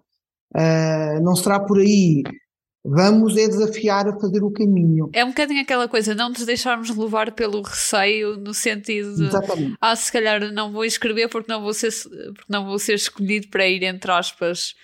Uh, 0.55 1.23
não 1.23 1.35
será 1.35 1.59
por 1.61 1.79
aí. 1.79 2.23
Vamos 2.89 3.37
é 3.37 3.49
desafiar 3.49 4.07
a 4.07 4.13
fazer 4.21 4.45
o 4.45 4.51
caminho. 4.53 5.11
É 5.13 5.25
um 5.25 5.29
bocadinho 5.29 5.61
aquela 5.61 5.89
coisa, 5.89 6.15
não 6.15 6.29
nos 6.29 6.47
deixarmos 6.47 6.97
levar 6.97 7.33
pelo 7.33 7.61
receio, 7.61 8.37
no 8.37 8.55
sentido 8.55 9.17
de 9.17 9.25
Exatamente. 9.25 9.77
ah, 9.81 9.97
se 9.97 10.13
calhar 10.13 10.53
não 10.53 10.71
vou 10.71 10.85
escrever 10.85 11.29
porque 11.29 11.51
não 11.51 11.61
vou 11.61 11.75
ser, 11.75 11.91
porque 11.91 12.47
não 12.49 12.65
vou 12.65 12.79
ser 12.79 12.95
escolhido 12.95 13.49
para 13.49 13.67
ir, 13.67 13.83
entre 13.83 14.13
aspas. 14.13 14.75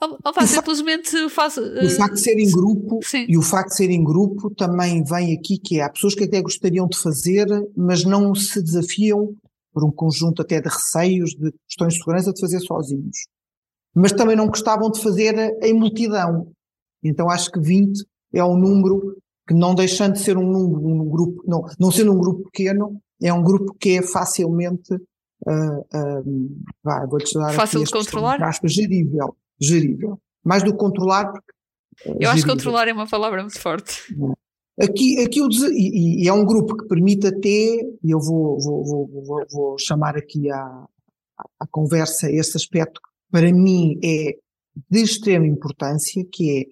Opa, 0.00 0.46
simplesmente 0.46 1.28
faz. 1.28 1.58
O 1.58 1.90
facto 1.90 2.14
de 2.14 2.20
ser 2.20 2.38
em 2.38 2.50
grupo 2.50 3.00
Sim. 3.02 3.26
e 3.28 3.36
o 3.36 3.42
facto 3.42 3.68
de 3.68 3.76
ser 3.76 3.90
em 3.90 4.02
grupo 4.02 4.48
também 4.54 5.04
vem 5.04 5.34
aqui 5.34 5.58
que 5.58 5.78
é, 5.78 5.82
há 5.82 5.90
pessoas 5.90 6.14
que 6.14 6.24
até 6.24 6.40
gostariam 6.40 6.88
de 6.88 6.96
fazer, 6.96 7.46
mas 7.76 8.04
não 8.04 8.34
se 8.34 8.62
desafiam 8.62 9.34
por 9.72 9.84
um 9.84 9.90
conjunto 9.90 10.40
até 10.40 10.60
de 10.60 10.68
receios, 10.68 11.30
de 11.30 11.52
questões 11.68 11.94
de 11.94 11.98
segurança, 11.98 12.32
de 12.32 12.40
fazer 12.40 12.60
sozinhos. 12.60 13.26
Mas 13.94 14.12
também 14.12 14.36
não 14.36 14.46
gostavam 14.46 14.90
de 14.90 15.02
fazer 15.02 15.34
em 15.62 15.74
multidão. 15.74 16.50
Então 17.02 17.28
acho 17.28 17.50
que 17.50 17.60
20 17.60 18.04
é 18.32 18.44
um 18.44 18.56
número 18.56 19.16
que 19.46 19.54
não 19.54 19.74
deixando 19.74 20.14
de 20.14 20.20
ser 20.20 20.38
um 20.38 20.46
número, 20.46 20.86
um 20.86 21.08
grupo, 21.08 21.42
não, 21.46 21.62
não 21.78 21.90
sendo 21.90 22.12
um 22.12 22.18
grupo 22.18 22.44
pequeno, 22.44 23.00
é 23.20 23.32
um 23.32 23.42
grupo 23.42 23.74
que 23.74 23.98
é 23.98 24.02
facilmente, 24.02 24.94
uh, 24.94 25.78
uh, 25.78 26.62
vá, 26.82 27.04
vou-te 27.06 27.34
dar 27.34 27.52
Fácil 27.52 27.84
de 27.84 27.90
controlar? 27.90 28.42
Aspas, 28.42 28.72
gerível, 28.72 29.36
gerível. 29.60 30.20
Mais 30.44 30.62
do 30.62 30.72
que 30.72 30.78
controlar, 30.78 31.30
porque, 31.30 31.52
uh, 32.06 32.16
Eu 32.20 32.30
acho 32.30 32.44
que 32.44 32.50
controlar 32.50 32.88
é 32.88 32.92
uma 32.92 33.06
palavra 33.06 33.42
muito 33.42 33.60
forte. 33.60 34.14
Aqui, 34.80 35.22
aqui 35.22 35.42
o, 35.42 35.48
e, 35.70 36.24
e 36.24 36.28
é 36.28 36.32
um 36.32 36.44
grupo 36.44 36.76
que 36.76 36.88
permite 36.88 37.26
até, 37.26 37.48
e 37.48 38.10
eu 38.10 38.18
vou, 38.18 38.58
vou, 38.58 39.06
vou, 39.06 39.46
vou, 39.50 39.78
chamar 39.78 40.16
aqui 40.16 40.50
à, 40.50 40.86
à- 41.58 41.66
conversa 41.70 42.30
esse 42.30 42.56
aspecto 42.56 42.98
que 43.00 43.10
para 43.30 43.52
mim 43.52 43.98
é 44.02 44.38
de 44.88 45.02
extrema 45.02 45.46
importância, 45.46 46.24
que 46.32 46.60
é 46.60 46.64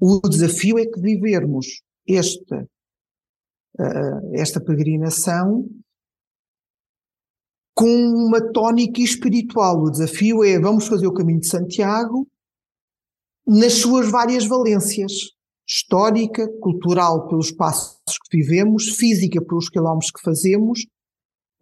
o 0.00 0.20
desafio 0.26 0.78
é 0.78 0.86
que 0.86 0.98
vivermos 0.98 1.82
esta, 2.08 2.66
ah, 3.78 4.20
esta 4.32 4.58
peregrinação 4.58 5.68
com 7.74 7.86
uma 7.86 8.40
tónica 8.52 9.02
espiritual. 9.02 9.82
O 9.82 9.90
desafio 9.90 10.42
é 10.42 10.58
vamos 10.58 10.88
fazer 10.88 11.06
o 11.06 11.12
caminho 11.12 11.40
de 11.40 11.48
Santiago 11.48 12.26
nas 13.46 13.74
suas 13.74 14.10
várias 14.10 14.46
valências 14.46 15.12
histórica, 15.66 16.48
cultural 16.60 17.28
pelos 17.28 17.52
passos 17.52 18.00
que 18.28 18.38
vivemos, 18.38 18.96
física 18.96 19.40
pelos 19.40 19.68
quilómetros 19.68 20.10
que 20.10 20.20
fazemos, 20.20 20.84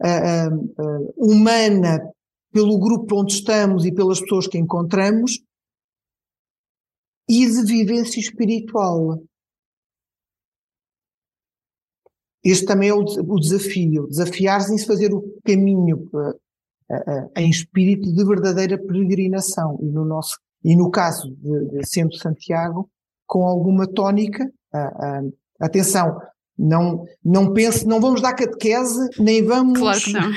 ah, 0.03 0.47
ah, 0.47 0.51
humana 1.17 2.01
pelo 2.51 2.79
grupo 2.79 3.21
onde 3.21 3.35
estamos 3.35 3.85
e 3.85 3.93
pelas 3.93 4.21
pessoas 4.21 4.47
que 4.47 4.57
encontramos, 4.57 5.43
e 7.29 7.47
de 7.47 7.63
vivência 7.63 8.19
espiritual. 8.19 9.23
Este 12.43 12.65
também 12.65 12.89
é 12.89 12.95
o, 12.95 13.01
o 13.01 13.39
desafio, 13.39 14.07
desafiar-se 14.07 14.73
em 14.73 14.79
fazer 14.79 15.13
o 15.13 15.23
caminho 15.45 16.09
em 17.37 17.51
espírito 17.51 18.11
de 18.11 18.25
verdadeira 18.25 18.79
peregrinação. 18.79 19.79
E 19.83 19.87
no 19.87 20.07
nosso, 20.07 20.39
e 20.65 20.77
no 20.77 20.91
caso 20.91 21.31
de, 21.37 21.79
de 21.79 21.87
Centro 21.89 22.19
Santiago, 22.19 22.91
com 23.27 23.45
alguma 23.45 23.87
tónica. 23.87 24.51
ah, 24.73 24.91
ah, 25.01 25.21
atenção, 25.61 26.19
não, 26.59 27.05
não 27.25 27.53
pense, 27.53 27.87
não 27.87 28.01
vamos 28.01 28.21
dar 28.21 28.35
catequese, 28.35 29.09
nem 29.19 29.45
vamos, 29.45 29.79
Claro 29.79 30.01
que 30.01 30.13
não. 30.13 30.33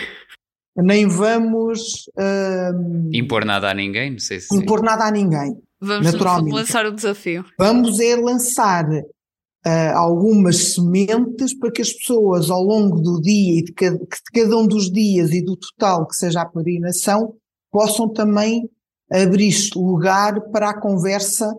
nem 0.77 1.07
vamos 1.07 2.09
ah, 2.17 2.71
Impor 3.13 3.45
nada 3.45 3.71
a 3.71 3.73
ninguém, 3.73 4.11
não 4.11 4.19
sei 4.19 4.39
se. 4.39 4.55
impor 4.55 4.83
nada 4.83 5.05
a 5.05 5.11
ninguém. 5.11 5.57
Vamos 5.79 6.13
lançar 6.51 6.85
o 6.85 6.91
desafio. 6.91 7.43
Vamos 7.57 7.99
é 7.99 8.15
lançar 8.15 8.85
ah, 9.65 9.97
algumas 9.97 10.73
sementes 10.73 11.57
para 11.57 11.71
que 11.71 11.81
as 11.81 11.91
pessoas 11.91 12.51
ao 12.51 12.61
longo 12.61 13.01
do 13.01 13.19
dia 13.19 13.59
e 13.59 13.63
de 13.63 13.73
cada, 13.73 13.97
que 13.97 14.05
de 14.05 14.41
cada 14.43 14.57
um 14.57 14.67
dos 14.67 14.91
dias 14.91 15.31
e 15.31 15.43
do 15.43 15.57
total 15.57 16.07
que 16.07 16.15
seja 16.15 16.41
a 16.41 16.45
peregrinação 16.45 17.35
possam 17.71 18.07
também 18.07 18.69
abrir 19.11 19.53
lugar 19.75 20.39
para 20.51 20.69
a 20.69 20.79
conversa 20.79 21.53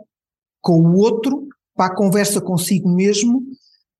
com 0.61 0.81
o 0.81 0.97
outro, 0.97 1.49
para 1.75 1.93
a 1.93 1.95
conversa 1.95 2.41
consigo 2.41 2.89
mesmo, 2.89 3.43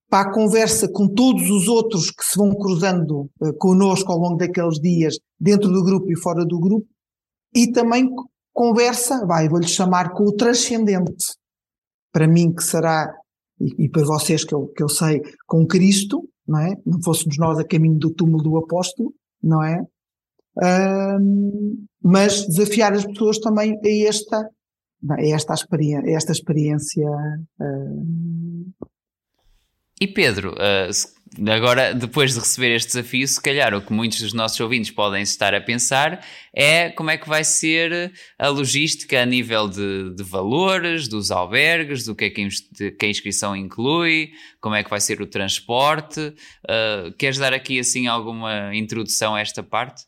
para 0.09 0.29
a 0.29 0.33
conversa 0.33 0.87
com 0.87 1.07
todos 1.07 1.49
os 1.49 1.67
outros 1.67 2.11
que 2.11 2.23
se 2.23 2.37
vão 2.37 2.53
cruzando 2.53 3.29
uh, 3.41 3.53
connosco 3.57 4.11
ao 4.11 4.19
longo 4.19 4.37
daqueles 4.37 4.79
dias, 4.79 5.17
dentro 5.39 5.71
do 5.71 5.83
grupo 5.83 6.11
e 6.11 6.15
fora 6.15 6.45
do 6.45 6.59
grupo, 6.59 6.87
e 7.53 7.71
também 7.71 8.09
conversa, 8.53 9.25
vai, 9.25 9.49
vou-lhe 9.49 9.67
chamar 9.67 10.13
com 10.13 10.23
o 10.23 10.35
transcendente. 10.35 11.33
Para 12.11 12.27
mim, 12.27 12.53
que 12.53 12.63
será, 12.63 13.11
e, 13.59 13.85
e 13.85 13.89
para 13.89 14.05
vocês 14.05 14.43
que 14.43 14.53
eu, 14.53 14.67
que 14.67 14.83
eu 14.83 14.89
sei, 14.89 15.21
com 15.47 15.65
Cristo, 15.65 16.27
não 16.47 16.59
é? 16.59 16.75
Não 16.85 17.01
fôssemos 17.01 17.37
nós 17.37 17.57
a 17.57 17.63
caminho 17.63 17.97
do 17.97 18.11
túmulo 18.11 18.43
do 18.43 18.57
apóstolo, 18.57 19.13
não 19.41 19.63
é? 19.63 19.83
Ahm, 20.61 21.85
mas 22.01 22.45
desafiar 22.45 22.93
as 22.93 23.05
pessoas 23.05 23.39
também 23.39 23.73
a 23.73 24.07
esta, 24.07 24.49
a 25.09 25.21
esta, 25.21 25.53
experiência, 25.53 26.15
esta 26.15 26.31
experiência 26.31 27.07
ahm, 27.59 28.71
E 29.99 30.07
Pedro, 30.07 30.53
ah, 30.59 30.89
agora 31.51 31.93
depois 31.93 32.33
de 32.33 32.39
receber 32.39 32.75
este 32.75 32.89
desafio, 32.89 33.27
se 33.27 33.41
calhar 33.41 33.73
o 33.73 33.81
que 33.81 33.91
muitos 33.91 34.21
dos 34.21 34.33
nossos 34.33 34.59
ouvintes 34.59 34.91
podem 34.91 35.23
estar 35.23 35.55
a 35.55 35.61
pensar 35.61 36.23
é 36.53 36.89
como 36.89 37.09
é 37.09 37.17
que 37.17 37.27
vai 37.27 37.43
ser 37.43 38.11
a 38.37 38.49
logística 38.49 39.21
a 39.21 39.25
nível 39.25 39.67
de, 39.67 40.13
de 40.13 40.23
valores, 40.23 41.07
dos 41.07 41.31
albergues, 41.31 42.05
do 42.05 42.13
que 42.13 42.25
é 42.25 42.29
que 42.29 43.05
a 43.05 43.09
inscrição 43.09 43.55
inclui, 43.55 44.31
como 44.61 44.75
é 44.75 44.83
que 44.83 44.89
vai 44.89 44.99
ser 44.99 45.19
o 45.19 45.25
transporte. 45.25 46.35
Ah, 46.67 47.11
queres 47.17 47.39
dar 47.39 47.53
aqui 47.53 47.79
assim 47.79 48.05
alguma 48.05 48.75
introdução 48.75 49.33
a 49.33 49.41
esta 49.41 49.63
parte? 49.63 50.03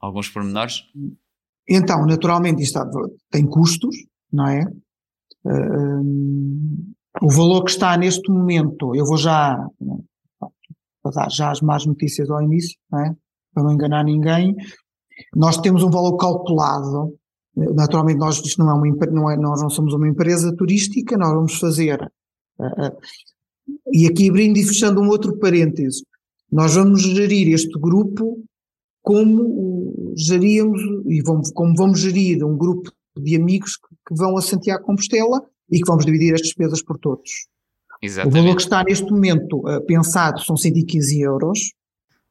Alguns 0.00 0.28
pormenores? 0.28 0.82
Então, 1.68 2.04
naturalmente, 2.06 2.62
isto 2.62 2.80
tem 3.30 3.46
custos, 3.46 3.94
não 4.32 4.48
é? 4.48 4.64
Hum, 5.44 6.92
o 7.22 7.30
valor 7.30 7.64
que 7.64 7.70
está 7.70 7.96
neste 7.96 8.30
momento, 8.30 8.94
eu 8.94 9.04
vou 9.04 9.16
já, 9.16 9.56
para 11.02 11.12
dar 11.12 11.30
já 11.30 11.50
as 11.50 11.60
más 11.60 11.84
notícias 11.86 12.30
ao 12.30 12.42
início, 12.42 12.76
não 12.90 13.00
é? 13.00 13.14
Para 13.52 13.64
não 13.64 13.72
enganar 13.72 14.04
ninguém. 14.04 14.54
Nós 15.34 15.58
temos 15.58 15.82
um 15.82 15.90
valor 15.90 16.16
calculado. 16.16 17.14
Naturalmente, 17.54 18.18
nós, 18.18 18.38
isto 18.44 18.58
não 18.58 18.70
é 18.70 18.74
uma, 18.74 19.06
não 19.06 19.30
é, 19.30 19.36
nós 19.36 19.60
não 19.60 19.68
somos 19.68 19.92
uma 19.92 20.08
empresa 20.08 20.54
turística, 20.56 21.16
nós 21.16 21.32
vamos 21.32 21.58
fazer. 21.58 22.00
ah, 22.60 22.92
e 23.92 24.06
aqui 24.06 24.28
abrindo 24.28 24.56
e 24.56 24.64
fechando 24.64 25.00
um 25.00 25.08
outro 25.08 25.38
parêntese, 25.38 26.04
nós 26.50 26.74
vamos 26.74 27.02
gerir 27.02 27.52
este 27.52 27.78
grupo 27.78 28.42
como 29.10 30.14
geríamos 30.16 30.80
e 31.08 31.20
vamos, 31.22 31.50
como 31.50 31.74
vamos 31.74 31.98
gerir 31.98 32.44
um 32.44 32.56
grupo 32.56 32.92
de 33.18 33.34
amigos 33.34 33.76
que, 33.76 33.88
que 34.06 34.14
vão 34.14 34.38
a 34.38 34.40
Santiago 34.40 34.84
Compostela 34.84 35.42
e 35.68 35.80
que 35.80 35.84
vamos 35.84 36.06
dividir 36.06 36.32
as 36.32 36.40
despesas 36.40 36.80
por 36.80 36.96
todos. 36.96 37.28
O 38.00 38.06
valor 38.06 38.24
Exatamente. 38.30 38.56
que 38.56 38.62
está 38.62 38.84
neste 38.84 39.10
momento 39.10 39.68
eh, 39.68 39.80
pensado 39.80 40.40
são 40.44 40.56
115 40.56 41.20
euros, 41.22 41.58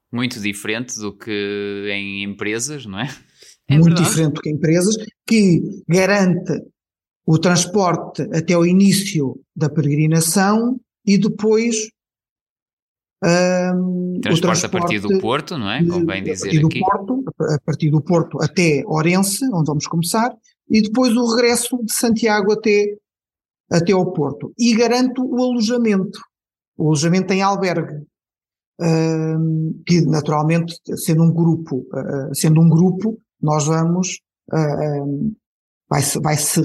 Muito 0.09 0.39
diferente 0.39 0.97
do 0.97 1.15
que 1.15 1.89
em 1.91 2.23
empresas, 2.23 2.85
não 2.85 2.99
é? 2.99 3.09
É 3.67 3.73
muito 3.73 3.87
verdade. 3.87 4.09
diferente 4.09 4.33
do 4.35 4.41
que 4.41 4.49
empresas, 4.49 4.95
que 5.27 5.61
garante 5.87 6.63
o 7.25 7.37
transporte 7.37 8.21
até 8.33 8.57
o 8.57 8.65
início 8.65 9.37
da 9.53 9.69
peregrinação 9.69 10.79
e 11.05 11.17
depois 11.17 11.89
ahm, 13.23 14.17
o 14.17 14.21
Transporte 14.21 14.65
a 14.65 14.69
partir 14.69 14.99
do 14.99 15.07
transporte 15.07 15.21
Porto, 15.21 15.57
não 15.57 15.69
é? 15.69 15.85
Convém 15.85 16.21
a 16.21 16.23
dizer 16.23 16.59
do 16.59 16.67
aqui. 16.67 16.79
Porto, 16.79 17.23
a 17.39 17.59
partir 17.65 17.89
do 17.89 18.01
Porto 18.01 18.41
até 18.41 18.83
Orense, 18.85 19.45
onde 19.53 19.67
vamos 19.67 19.87
começar, 19.87 20.35
e 20.69 20.81
depois 20.81 21.15
o 21.15 21.35
regresso 21.35 21.77
de 21.83 21.93
Santiago 21.93 22.51
até, 22.53 22.95
até 23.71 23.91
ao 23.91 24.11
Porto. 24.13 24.53
E 24.57 24.75
garanto 24.75 25.25
o 25.25 25.41
alojamento. 25.41 26.19
O 26.77 26.87
alojamento 26.87 27.33
em 27.33 27.41
albergue. 27.41 28.05
uh, 28.79 29.83
que 29.85 30.01
naturalmente, 30.01 30.75
sendo 30.95 31.23
um 31.23 31.33
grupo, 31.33 31.85
uh, 31.93 32.33
sendo 32.33 32.61
um 32.61 32.69
grupo, 32.69 33.19
nós 33.41 33.65
vamos, 33.65 34.19
uh, 34.51 35.35
vai-se, 35.89 36.19
vai-se, 36.19 36.61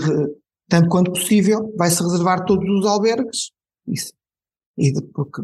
tanto 0.69 0.89
quanto 0.89 1.13
possível, 1.13 1.75
vai-se 1.77 2.03
reservar 2.03 2.45
todos 2.45 2.69
os 2.69 2.87
albergues, 2.87 3.51
isso, 3.87 4.13
e 4.77 4.93
de, 4.93 5.03
porque 5.03 5.43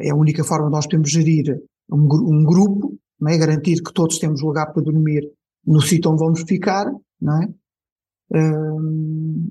é 0.00 0.10
a 0.10 0.14
única 0.14 0.44
forma 0.44 0.66
de 0.66 0.72
nós 0.72 0.86
podemos 0.86 1.10
gerir 1.10 1.60
um, 1.90 2.02
um 2.02 2.44
grupo, 2.44 2.96
não 3.20 3.30
é? 3.30 3.38
garantir 3.38 3.82
que 3.82 3.92
todos 3.92 4.18
temos 4.18 4.40
lugar 4.42 4.72
para 4.72 4.82
dormir 4.82 5.28
no 5.66 5.80
sítio 5.80 6.10
onde 6.10 6.20
vamos 6.20 6.42
ficar, 6.42 6.86
não 7.20 7.42
é? 7.42 7.48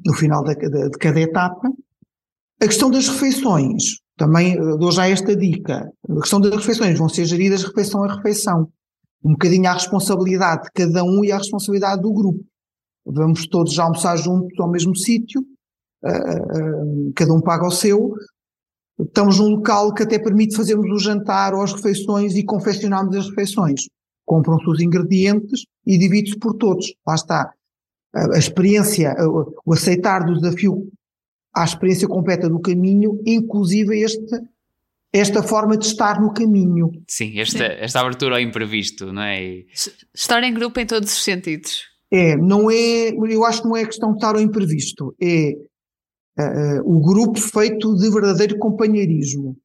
no 0.05 0.13
final 0.13 0.43
de, 0.43 0.55
de, 0.55 0.89
de 0.89 0.97
cada 0.97 1.19
etapa. 1.19 1.69
A 2.61 2.65
questão 2.65 2.89
das 2.89 3.07
refeições, 3.07 3.99
também 4.19 4.53
eh, 4.53 4.77
dou 4.77 4.91
já 4.91 5.07
esta 5.07 5.35
dica. 5.35 5.89
A 6.09 6.19
questão 6.19 6.41
das 6.41 6.53
refeições 6.53 6.99
vão 6.99 7.07
ser 7.07 7.25
geridas 7.25 7.63
refeição 7.63 8.03
a 8.03 8.15
refeição. 8.15 8.69
Um 9.23 9.31
bocadinho 9.31 9.67
à 9.69 9.73
responsabilidade 9.73 10.63
de 10.63 10.71
cada 10.73 11.03
um 11.03 11.23
e 11.23 11.31
à 11.31 11.37
responsabilidade 11.37 12.01
do 12.01 12.13
grupo. 12.13 12.43
Vamos 13.05 13.47
todos 13.47 13.73
já 13.73 13.83
almoçar 13.83 14.17
juntos 14.17 14.59
ao 14.59 14.69
mesmo 14.69 14.95
sítio, 14.95 15.41
uh, 16.03 17.07
uh, 17.07 17.13
cada 17.15 17.33
um 17.33 17.41
paga 17.41 17.65
o 17.65 17.71
seu. 17.71 18.13
Estamos 18.99 19.39
num 19.39 19.49
local 19.49 19.93
que 19.93 20.03
até 20.03 20.19
permite 20.19 20.55
fazermos 20.55 20.91
o 20.91 20.99
jantar 20.99 21.53
ou 21.53 21.61
as 21.61 21.73
refeições 21.73 22.35
e 22.35 22.43
confeccionarmos 22.43 23.15
as 23.15 23.29
refeições. 23.29 23.87
Compram-se 24.25 24.69
os 24.69 24.81
ingredientes 24.81 25.63
e 25.85 25.97
divide-se 25.97 26.37
por 26.37 26.55
todos. 26.55 26.93
Lá 27.07 27.15
está. 27.15 27.53
A, 28.13 28.35
a 28.35 28.37
experiência, 28.37 29.15
o 29.65 29.73
aceitar 29.73 30.25
do 30.25 30.35
desafio 30.35 30.91
à 31.55 31.63
experiência 31.63 32.07
completa 32.07 32.49
do 32.49 32.59
caminho, 32.59 33.21
inclusive 33.25 34.01
este, 34.01 34.41
esta 35.13 35.41
forma 35.41 35.77
de 35.77 35.85
estar 35.85 36.21
no 36.21 36.33
caminho. 36.33 36.91
Sim, 37.07 37.39
esta, 37.39 37.57
Sim. 37.57 37.75
esta 37.79 37.99
abertura 38.01 38.35
ao 38.35 38.41
imprevisto, 38.41 39.11
não 39.11 39.23
é? 39.23 39.43
E... 39.43 39.67
Estar 40.13 40.43
em 40.43 40.53
grupo 40.53 40.79
em 40.79 40.85
todos 40.85 41.11
os 41.11 41.23
sentidos. 41.23 41.83
É, 42.11 42.35
não 42.35 42.71
é, 42.71 43.09
eu 43.09 43.45
acho 43.45 43.61
que 43.61 43.67
não 43.67 43.77
é 43.77 43.85
questão 43.85 44.11
de 44.11 44.17
estar 44.17 44.35
ao 44.35 44.41
imprevisto, 44.41 45.15
é 45.21 45.53
uh, 46.39 46.81
o 46.85 47.01
grupo 47.01 47.39
feito 47.39 47.95
de 47.95 48.09
verdadeiro 48.09 48.57
companheirismo. 48.57 49.57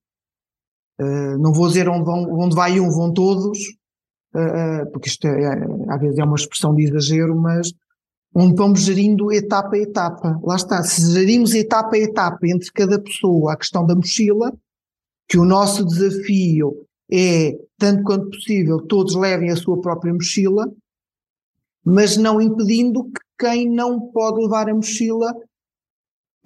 Uh, 1.01 1.39
não 1.39 1.53
vou 1.53 1.69
dizer 1.69 1.89
onde, 1.89 2.05
vão, 2.05 2.25
onde 2.39 2.55
vai 2.55 2.81
um, 2.81 2.91
vão 2.91 3.13
todos, 3.13 3.59
uh, 4.35 4.91
porque 4.93 5.09
isto 5.09 5.27
é, 5.27 5.45
é, 5.45 5.67
às 5.89 6.01
vezes 6.01 6.19
é 6.19 6.25
uma 6.25 6.37
expressão 6.37 6.75
de 6.75 6.85
exagero, 6.85 7.37
mas 7.37 7.73
onde 8.35 8.57
vamos 8.57 8.81
gerindo 8.81 9.33
etapa 9.33 9.77
a 9.77 9.79
etapa. 9.79 10.41
Lá 10.43 10.57
está, 10.57 10.83
se 10.83 11.13
gerimos 11.13 11.55
etapa 11.55 11.97
a 11.97 12.01
etapa 12.01 12.47
entre 12.47 12.71
cada 12.73 13.01
pessoa 13.01 13.53
a 13.53 13.57
questão 13.57 13.87
da 13.87 13.95
mochila, 13.95 14.53
que 15.29 15.39
o 15.39 15.45
nosso 15.45 15.85
desafio 15.85 16.87
é, 17.11 17.57
tanto 17.79 18.03
quanto 18.03 18.31
possível, 18.31 18.81
todos 18.87 19.15
levem 19.15 19.51
a 19.51 19.57
sua 19.57 19.81
própria 19.81 20.13
mochila, 20.13 20.71
mas 21.85 22.17
não 22.17 22.41
impedindo 22.41 23.05
que 23.05 23.21
quem 23.39 23.69
não 23.69 24.01
pode 24.01 24.43
levar 24.43 24.69
a 24.69 24.75
mochila 24.75 25.35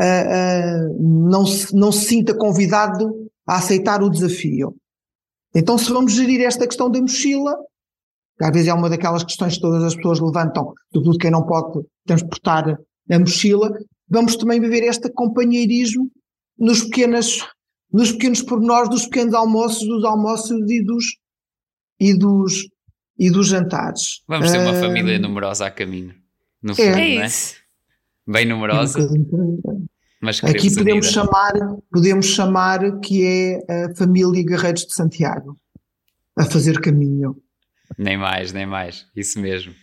uh, 0.00 0.90
uh, 0.94 1.28
não, 1.28 1.46
se, 1.46 1.74
não 1.74 1.92
se 1.92 2.06
sinta 2.06 2.34
convidado 2.34 3.08
a 3.46 3.56
aceitar 3.56 4.02
o 4.02 4.10
desafio. 4.10 4.74
Então, 5.54 5.78
se 5.78 5.90
vamos 5.90 6.12
gerir 6.12 6.42
esta 6.42 6.66
questão 6.66 6.90
da 6.90 7.00
mochila, 7.00 7.56
às 8.40 8.52
vezes 8.52 8.68
é 8.68 8.74
uma 8.74 8.88
daquelas 8.88 9.24
questões 9.24 9.54
que 9.54 9.60
todas 9.60 9.82
as 9.82 9.96
pessoas 9.96 10.20
levantam, 10.20 10.72
sobretudo 10.92 11.18
quem 11.18 11.30
não 11.30 11.44
pode 11.44 11.84
transportar 12.06 12.78
a 13.10 13.18
mochila. 13.18 13.70
Vamos 14.08 14.36
também 14.36 14.60
viver 14.60 14.84
este 14.84 15.10
companheirismo 15.10 16.10
nos 16.58 16.84
pequenos, 16.84 17.46
nos 17.92 18.12
pequenos 18.12 18.42
pormenores 18.42 18.90
dos 18.90 19.04
pequenos 19.06 19.34
almoços, 19.34 19.86
dos 19.86 20.04
almoços 20.04 20.70
e 20.70 20.84
dos, 20.84 21.04
e 21.98 22.16
dos, 22.16 22.68
e 23.18 23.30
dos 23.30 23.48
jantares. 23.48 24.22
Vamos 24.28 24.50
ter 24.50 24.58
uma 24.58 24.72
uh, 24.72 24.80
família 24.80 25.18
numerosa 25.18 25.66
a 25.66 25.70
caminho. 25.70 26.14
No 26.62 26.72
é. 26.72 26.76
fundo, 26.76 26.98
é, 26.98 27.16
é 27.16 27.26
isso. 27.26 27.56
Bem 28.28 28.44
numerosa. 28.44 29.08
mas 30.20 30.44
Aqui 30.44 30.74
podemos 30.74 31.06
chamar, 31.10 31.54
podemos 31.90 32.26
chamar 32.26 33.00
que 33.00 33.24
é 33.24 33.86
a 33.86 33.94
família 33.96 34.44
Guerreiros 34.44 34.84
de 34.84 34.92
Santiago 34.92 35.56
a 36.36 36.44
fazer 36.44 36.78
caminho. 36.78 37.36
Nem 37.96 38.18
mais, 38.18 38.52
nem 38.52 38.66
mais. 38.66 39.06
Isso 39.16 39.40
mesmo. 39.40 39.74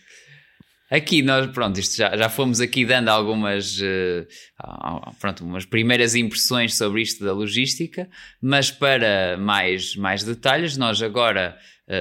Aqui 0.88 1.22
nós, 1.22 1.50
pronto, 1.50 1.80
isto 1.80 1.96
já, 1.96 2.16
já 2.16 2.28
fomos 2.28 2.60
aqui 2.60 2.86
dando 2.86 3.08
algumas, 3.08 3.80
uh, 3.80 5.10
pronto, 5.18 5.44
umas 5.44 5.64
primeiras 5.64 6.14
impressões 6.14 6.76
sobre 6.76 7.02
isto 7.02 7.24
da 7.24 7.32
logística, 7.32 8.08
mas 8.40 8.70
para 8.70 9.36
mais, 9.36 9.96
mais 9.96 10.22
detalhes, 10.22 10.76
nós 10.76 11.02
agora 11.02 11.58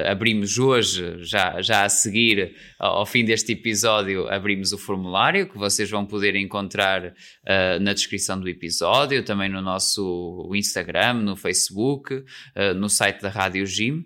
abrimos 0.10 0.58
hoje, 0.58 1.24
já, 1.24 1.62
já 1.62 1.84
a 1.84 1.90
seguir 1.90 2.56
ao, 2.80 3.06
fim 3.06 3.24
deste 3.24 3.52
episódio, 3.52 4.28
abrimos 4.28 4.72
o 4.74 4.78
formulário 4.78 5.48
que 5.48 5.58
vocês 5.58 5.90
vão 5.90 6.06
poder 6.06 6.36
encontrar 6.36 7.06
uh, 7.06 7.80
na 7.80 7.94
descrição 7.94 8.40
do 8.40 8.50
episódio, 8.50 9.24
também 9.24 9.50
no 9.50 9.62
nosso 9.62 10.52
Instagram, 10.56 11.14
no 11.16 11.36
Facebook, 11.36 12.24
no 12.76 12.90
site 12.90 13.22
da 13.22 13.30
Rádio 13.30 13.66
Gym. 13.66 14.06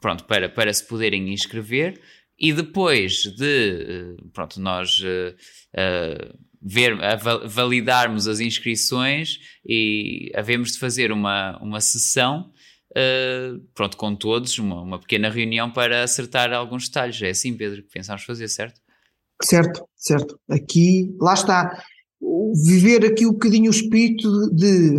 Pronto, 0.00 0.24
para, 0.24 0.48
para 0.48 0.72
se 0.72 0.86
poderem 0.86 1.32
inscrever. 1.32 2.00
E 2.38 2.52
depois 2.54 3.24
de 3.24 4.16
eh, 4.16 4.22
pronto, 4.32 4.58
nós 4.58 4.98
uh, 5.00 5.34
uh, 5.74 6.38
ver, 6.62 6.96
validarmos 7.46 8.26
as 8.26 8.40
inscrições 8.40 9.38
e 9.64 10.32
havemos 10.34 10.72
de 10.72 10.78
fazer 10.78 11.12
uma, 11.12 11.58
uma 11.58 11.82
sessão 11.82 12.50
uh, 12.92 13.60
pronto, 13.74 13.96
com 13.96 14.14
todos, 14.14 14.58
uma, 14.58 14.82
uma 14.82 14.98
pequena 14.98 15.28
reunião 15.28 15.70
para 15.70 16.04
acertar 16.04 16.52
alguns 16.52 16.88
detalhes. 16.88 17.20
É 17.22 17.30
assim, 17.30 17.56
Pedro, 17.56 17.82
que 17.82 17.90
pensamos 17.90 18.22
fazer, 18.22 18.48
certo? 18.48 18.80
Certo, 19.42 19.84
certo. 19.96 20.38
Aqui, 20.48 21.14
lá 21.20 21.34
está. 21.34 21.82
Viver 22.64 23.04
aqui 23.04 23.26
um 23.26 23.32
bocadinho 23.32 23.70
o 23.70 23.74
espírito 23.74 24.54
de, 24.54 24.98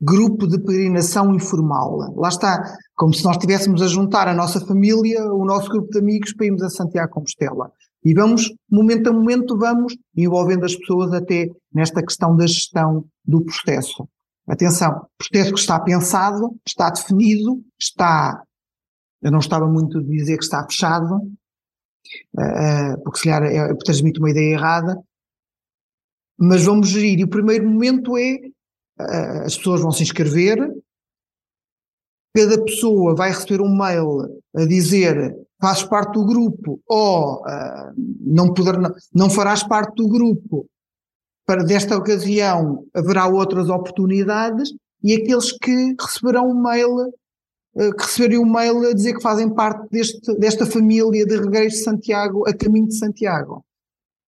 grupo 0.00 0.48
de 0.48 0.58
peregrinação 0.58 1.32
informal. 1.32 2.12
Lá 2.16 2.28
está, 2.28 2.76
como 2.96 3.14
se 3.14 3.24
nós 3.24 3.36
estivéssemos 3.36 3.80
a 3.80 3.86
juntar 3.86 4.26
a 4.26 4.34
nossa 4.34 4.60
família, 4.66 5.24
o 5.32 5.44
nosso 5.44 5.68
grupo 5.68 5.90
de 5.90 5.98
amigos 6.00 6.32
para 6.34 6.46
irmos 6.46 6.62
a 6.62 6.68
Santiago 6.68 7.12
Compostela. 7.12 7.70
E 8.04 8.12
vamos, 8.12 8.52
momento 8.68 9.10
a 9.10 9.12
momento, 9.12 9.56
vamos 9.56 9.96
envolvendo 10.16 10.64
as 10.64 10.74
pessoas 10.74 11.12
até 11.12 11.48
nesta 11.72 12.02
questão 12.02 12.34
da 12.34 12.48
gestão 12.48 13.04
do 13.24 13.44
processo. 13.44 14.08
Atenção, 14.46 15.06
processo 15.16 15.54
que 15.54 15.60
está 15.60 15.78
pensado, 15.80 16.56
está 16.66 16.90
definido, 16.90 17.62
está, 17.78 18.42
eu 19.22 19.30
não 19.30 19.38
estava 19.38 19.66
muito 19.68 20.02
de 20.02 20.08
dizer 20.08 20.36
que 20.36 20.44
está 20.44 20.64
fechado, 20.64 21.16
uh, 21.16 23.02
porque 23.04 23.18
se 23.18 23.24
calhar 23.24 23.44
é, 23.44 23.74
transmite 23.76 24.18
uma 24.18 24.30
ideia 24.30 24.54
errada, 24.54 25.00
mas 26.38 26.64
vamos 26.64 26.88
gerir. 26.88 27.20
E 27.20 27.24
o 27.24 27.28
primeiro 27.28 27.68
momento 27.68 28.16
é 28.18 28.38
as 29.44 29.56
pessoas 29.56 29.80
vão 29.80 29.90
se 29.90 30.02
inscrever, 30.02 30.58
cada 32.34 32.62
pessoa 32.64 33.14
vai 33.14 33.30
receber 33.30 33.60
um 33.60 33.74
mail 33.74 34.40
a 34.54 34.64
dizer 34.64 35.36
fazes 35.60 35.84
parte 35.84 36.14
do 36.14 36.26
grupo 36.26 36.80
ou 36.88 37.42
não, 38.20 38.52
poder, 38.52 38.78
não 39.14 39.30
farás 39.30 39.62
parte 39.62 39.94
do 39.96 40.08
grupo. 40.08 40.68
Para 41.46 41.64
desta 41.64 41.96
ocasião 41.96 42.84
haverá 42.94 43.26
outras 43.26 43.68
oportunidades 43.68 44.70
e 45.02 45.14
aqueles 45.14 45.52
que 45.52 45.96
receberão 46.00 46.50
um 46.50 46.62
mail, 46.62 46.94
uh, 46.96 47.96
que 47.96 48.02
receberem 48.04 48.38
um 48.38 48.50
mail 48.50 48.88
a 48.88 48.94
dizer 48.94 49.14
que 49.14 49.22
fazem 49.22 49.52
parte 49.52 49.88
deste, 49.90 50.34
desta 50.38 50.64
família 50.64 51.26
de 51.26 51.36
regresso 51.36 51.76
de 51.76 51.84
Santiago 51.84 52.48
a 52.48 52.54
caminho 52.54 52.86
de 52.86 52.96
Santiago. 52.96 53.64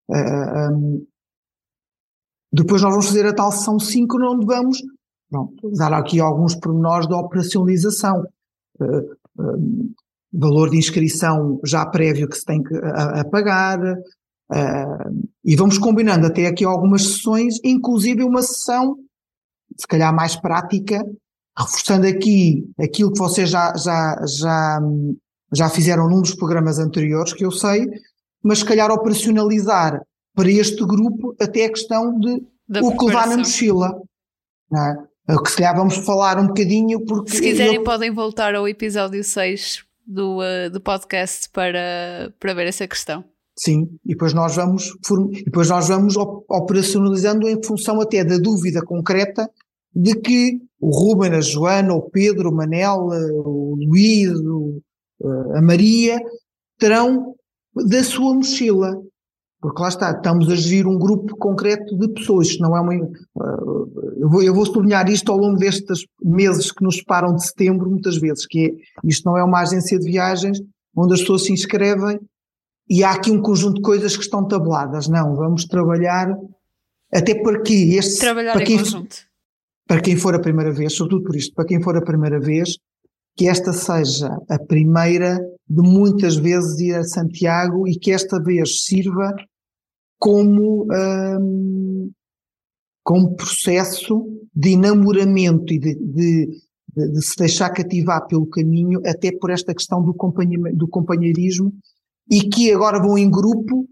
Uh, 0.09 0.72
um, 0.72 1.07
depois 2.53 2.83
nós 2.83 2.90
vamos 2.90 3.07
fazer 3.07 3.27
a 3.27 3.35
tal 3.35 3.50
sessão 3.50 3.79
síncrona 3.79 4.31
onde 4.31 4.46
vamos 4.46 4.83
pronto, 5.31 5.70
dar 5.72 5.92
aqui 5.92 6.20
alguns 6.20 6.55
pormenores 6.55 7.09
da 7.09 7.16
operacionalização. 7.16 8.27
Uh, 8.81 9.16
uh, 9.38 9.94
valor 10.35 10.68
de 10.68 10.77
inscrição 10.77 11.61
já 11.64 11.87
prévio 11.87 12.29
que 12.29 12.37
se 12.37 12.44
tem 12.44 12.62
que 12.62 12.74
a, 12.77 13.20
a 13.20 13.24
pagar, 13.24 13.79
uh, 14.53 15.29
e 15.45 15.57
vamos 15.57 15.79
combinando 15.79 16.27
até 16.27 16.47
aqui 16.47 16.65
algumas 16.65 17.03
sessões, 17.03 17.59
inclusive 17.65 18.23
uma 18.23 18.43
sessão, 18.43 18.97
se 19.79 19.87
calhar 19.87 20.15
mais 20.15 20.37
prática, 20.37 21.05
reforçando 21.57 22.07
aqui 22.07 22.69
aquilo 22.79 23.13
que 23.13 23.19
vocês 23.19 23.49
já, 23.49 23.75
já, 23.77 24.21
já, 24.27 24.81
já 25.53 25.69
fizeram 25.69 26.09
num 26.09 26.21
dos 26.21 26.35
programas 26.35 26.79
anteriores, 26.79 27.33
que 27.33 27.45
eu 27.45 27.51
sei, 27.51 27.87
mas 28.43 28.59
se 28.59 28.65
calhar 28.65 28.91
operacionalizar 28.91 30.01
para 30.35 30.51
este 30.51 30.85
grupo 30.85 31.35
até 31.41 31.65
a 31.65 31.71
questão 31.71 32.19
de 32.19 32.43
da 32.69 32.81
o 32.81 32.97
que 32.97 33.05
levar 33.05 33.29
na 33.29 33.37
mochila. 33.37 34.01
Não 34.71 34.83
é? 34.83 34.97
que 35.43 35.51
se 35.51 35.57
calhar 35.57 35.77
vamos 35.77 35.97
falar 35.99 36.39
um 36.39 36.49
bocadinho 36.49 37.05
porque. 37.05 37.31
Se 37.31 37.41
quiserem, 37.41 37.77
eu... 37.77 37.85
podem 37.85 38.11
voltar 38.11 38.55
ao 38.55 38.69
episódio 38.69 39.23
6 39.23 39.85
do, 40.07 40.39
uh, 40.41 40.71
do 40.71 40.81
podcast 40.81 41.49
para, 41.51 42.33
para 42.39 42.55
ver 42.55 42.67
essa 42.67 42.87
questão. 42.87 43.25
Sim, 43.57 43.88
e 44.05 44.09
depois 44.09 44.35
nós 44.35 44.57
vamos, 44.57 44.93
depois 45.45 45.69
nós 45.69 45.88
vamos 45.88 46.17
operacionalizando 46.17 47.49
em 47.49 47.62
função 47.62 48.01
até 48.01 48.25
da 48.25 48.37
dúvida 48.37 48.83
concreta 48.83 49.49
de 49.95 50.17
que 50.17 50.61
o 50.81 50.90
Ruben, 50.90 51.35
a 51.35 51.40
Joana, 51.40 51.95
o 51.95 52.11
Pedro, 52.11 52.51
o 52.51 52.55
Manel, 52.55 53.09
o 53.33 53.77
Luís, 53.77 54.33
o, 54.40 54.83
a 55.55 55.62
Maria 55.62 56.19
terão 56.79 57.35
da 57.75 58.03
sua 58.03 58.35
mochila. 58.35 59.01
Porque 59.61 59.81
lá 59.81 59.88
está, 59.88 60.11
estamos 60.11 60.51
a 60.51 60.57
gerir 60.57 60.87
um 60.87 60.99
grupo 60.99 61.37
concreto 61.37 61.97
de 61.97 62.09
pessoas, 62.09 62.59
não 62.59 62.77
é 62.77 62.81
uma. 62.81 62.95
Eu 64.19 64.29
vou, 64.29 64.43
eu 64.43 64.53
vou 64.53 64.67
sublinhar 64.67 65.09
isto 65.09 65.33
ao 65.33 65.38
longo 65.38 65.57
destes 65.57 66.05
meses 66.23 66.71
que 66.71 66.85
nos 66.85 66.97
separam 66.97 67.35
de 67.35 67.47
setembro, 67.47 67.88
muitas 67.88 68.19
vezes, 68.19 68.47
que 68.47 68.67
é, 68.67 69.09
isto 69.09 69.25
não 69.25 69.38
é 69.38 69.43
uma 69.43 69.61
agência 69.61 69.99
de 69.99 70.05
viagens 70.05 70.61
onde 70.95 71.14
as 71.14 71.21
pessoas 71.21 71.45
se 71.45 71.53
inscrevem 71.53 72.21
e 72.88 73.03
há 73.03 73.12
aqui 73.12 73.31
um 73.31 73.40
conjunto 73.40 73.77
de 73.77 73.83
coisas 73.83 74.16
que 74.16 74.23
estão 74.23 74.47
tabuladas. 74.47 75.09
Não, 75.09 75.35
vamos 75.35 75.64
trabalhar 75.64 76.37
até 77.12 77.35
para 77.35 77.62
que 77.62 77.97
este. 77.97 78.20
Trabalhar 78.20 78.53
para 78.53 78.62
em 78.62 78.66
quem, 78.66 78.79
conjunto. 78.79 79.16
Para 79.87 80.01
quem 80.01 80.16
for 80.16 80.35
a 80.35 80.40
primeira 80.40 80.73
vez, 80.73 80.94
sobretudo 80.94 81.25
por 81.25 81.37
isto, 81.37 81.55
para 81.55 81.66
quem 81.66 81.83
for 81.83 81.97
a 81.97 82.03
primeira 82.03 82.40
vez, 82.40 82.77
que 83.37 83.49
esta 83.49 83.73
seja 83.73 84.37
a 84.49 84.59
primeira 84.59 85.38
de 85.68 85.83
muitas 85.83 86.37
vezes 86.37 86.79
ir 86.81 86.94
a 86.94 87.05
Santiago 87.05 87.88
e 87.88 87.99
que 87.99 88.12
esta 88.12 88.40
vez 88.40 88.85
sirva 88.85 89.35
como, 90.18 90.87
um, 90.90 92.11
como 93.03 93.37
processo 93.37 94.27
de 94.55 94.70
enamoramento 94.70 95.73
e 95.73 95.79
de, 95.79 95.94
de, 95.94 96.47
de, 96.97 97.12
de, 97.12 97.23
se 97.23 97.37
deixar 97.37 97.70
cativar 97.70 98.27
pelo 98.27 98.47
caminho, 98.47 99.01
até 99.07 99.33
por 99.33 99.51
esta 99.51 99.75
questão 99.75 100.03
do 100.03 100.88
companheirismo, 100.88 101.73
e 102.31 102.49
que 102.49 102.73
agora 102.73 103.01
vão 103.01 103.19
em 103.19 103.31
grupo 103.31 103.89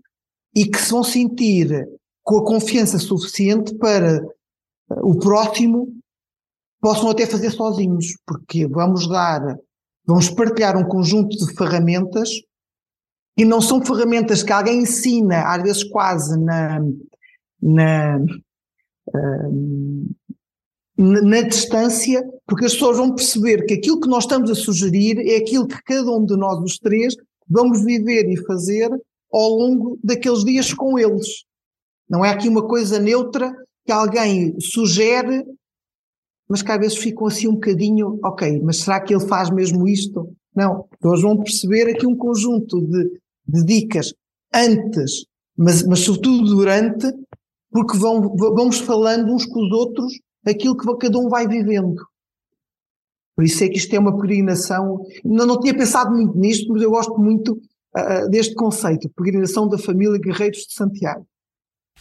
e 0.54 0.66
que 0.66 0.78
se 0.78 0.90
vão 0.90 1.04
sentir 1.04 1.88
com 2.22 2.38
a 2.38 2.44
confiança 2.44 2.98
suficiente 2.98 3.74
para 3.76 4.22
o 5.02 5.18
próximo 5.18 5.92
possam 6.80 7.10
até 7.10 7.26
fazer 7.26 7.50
sozinhos, 7.50 8.16
porque 8.26 8.66
vamos 8.66 9.08
dar, 9.08 9.56
vamos 10.04 10.28
partilhar 10.30 10.76
um 10.76 10.84
conjunto 10.84 11.36
de 11.36 11.54
ferramentas 11.54 12.28
e 13.36 13.44
não 13.44 13.60
são 13.60 13.84
ferramentas 13.84 14.42
que 14.42 14.52
alguém 14.52 14.82
ensina, 14.82 15.42
às 15.42 15.62
vezes 15.62 15.84
quase 15.84 16.38
na, 16.38 16.80
na, 17.62 18.18
na, 20.98 21.22
na 21.22 21.40
distância, 21.42 22.22
porque 22.46 22.66
as 22.66 22.72
pessoas 22.74 22.98
vão 22.98 23.14
perceber 23.14 23.64
que 23.64 23.74
aquilo 23.74 24.00
que 24.00 24.08
nós 24.08 24.24
estamos 24.24 24.50
a 24.50 24.54
sugerir 24.54 25.18
é 25.18 25.36
aquilo 25.36 25.68
que 25.68 25.80
cada 25.82 26.10
um 26.10 26.26
de 26.26 26.36
nós, 26.36 26.58
os 26.60 26.78
três, 26.78 27.14
vamos 27.52 27.84
viver 27.84 28.28
e 28.30 28.42
fazer 28.44 28.90
ao 29.32 29.48
longo 29.48 29.98
daqueles 30.02 30.44
dias 30.44 30.72
com 30.72 30.98
eles. 30.98 31.44
Não 32.08 32.24
é 32.24 32.30
aqui 32.30 32.48
uma 32.48 32.66
coisa 32.66 32.98
neutra 32.98 33.54
que 33.84 33.92
alguém 33.92 34.58
sugere, 34.60 35.44
mas 36.48 36.62
que 36.62 36.70
às 36.70 36.78
vezes 36.78 36.98
ficam 36.98 37.26
assim 37.26 37.48
um 37.48 37.54
bocadinho, 37.54 38.18
ok, 38.24 38.60
mas 38.62 38.78
será 38.78 39.00
que 39.00 39.14
ele 39.14 39.26
faz 39.26 39.50
mesmo 39.50 39.86
isto? 39.86 40.34
Não, 40.54 40.86
eles 41.02 41.22
vão 41.22 41.42
perceber 41.42 41.88
aqui 41.88 42.06
um 42.06 42.16
conjunto 42.16 42.80
de, 42.80 43.20
de 43.46 43.64
dicas 43.64 44.12
antes, 44.54 45.24
mas, 45.56 45.82
mas 45.86 46.00
sobretudo 46.00 46.56
durante, 46.56 47.06
porque 47.70 47.96
vão, 47.96 48.36
vamos 48.36 48.80
falando 48.80 49.32
uns 49.32 49.46
com 49.46 49.64
os 49.64 49.72
outros 49.72 50.12
aquilo 50.46 50.76
que 50.76 50.96
cada 50.98 51.18
um 51.18 51.28
vai 51.28 51.46
vivendo. 51.46 52.02
Por 53.34 53.44
isso 53.44 53.64
é 53.64 53.68
que 53.68 53.78
isto 53.78 53.94
é 53.94 53.98
uma 53.98 54.14
peregrinação. 54.14 54.98
Não, 55.24 55.46
não 55.46 55.60
tinha 55.60 55.74
pensado 55.74 56.10
muito 56.10 56.36
nisto, 56.38 56.70
mas 56.72 56.82
eu 56.82 56.90
gosto 56.90 57.18
muito 57.18 57.52
uh, 57.96 58.28
deste 58.30 58.54
conceito, 58.54 59.10
peregrinação 59.16 59.68
da 59.68 59.78
família 59.78 60.18
Guerreiros 60.18 60.60
de 60.60 60.74
Santiago. 60.74 61.26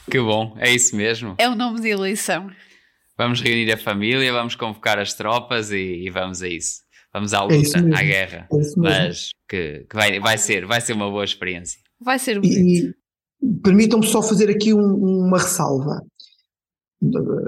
Que 0.09 0.19
bom, 0.19 0.55
é 0.57 0.73
isso 0.73 0.95
mesmo. 0.95 1.35
É 1.37 1.49
o 1.49 1.55
nome 1.55 1.79
de 1.81 1.89
eleição. 1.89 2.49
Vamos 3.17 3.41
reunir 3.41 3.71
a 3.71 3.77
família, 3.77 4.31
vamos 4.33 4.55
convocar 4.55 4.97
as 4.97 5.13
tropas 5.13 5.71
e, 5.71 6.05
e 6.05 6.09
vamos 6.09 6.41
a 6.41 6.47
isso. 6.47 6.81
Vamos 7.13 7.33
à 7.33 7.43
luta, 7.43 7.77
é 7.77 7.99
à 7.99 8.03
guerra. 8.03 8.47
É 8.51 8.57
Mas 8.77 9.29
que, 9.47 9.85
que, 9.89 9.95
vai, 9.95 10.19
vai, 10.19 10.37
ser, 10.37 10.65
vai 10.65 10.79
ser 10.79 10.93
uma 10.93 11.09
boa 11.09 11.25
experiência. 11.25 11.79
Vai 11.99 12.17
ser 12.17 12.39
bonito. 12.39 12.57
E, 12.57 12.95
e 13.43 13.53
permitam-me 13.61 14.07
só 14.07 14.23
fazer 14.23 14.49
aqui 14.49 14.73
um, 14.73 15.25
uma 15.25 15.37
ressalva. 15.37 16.01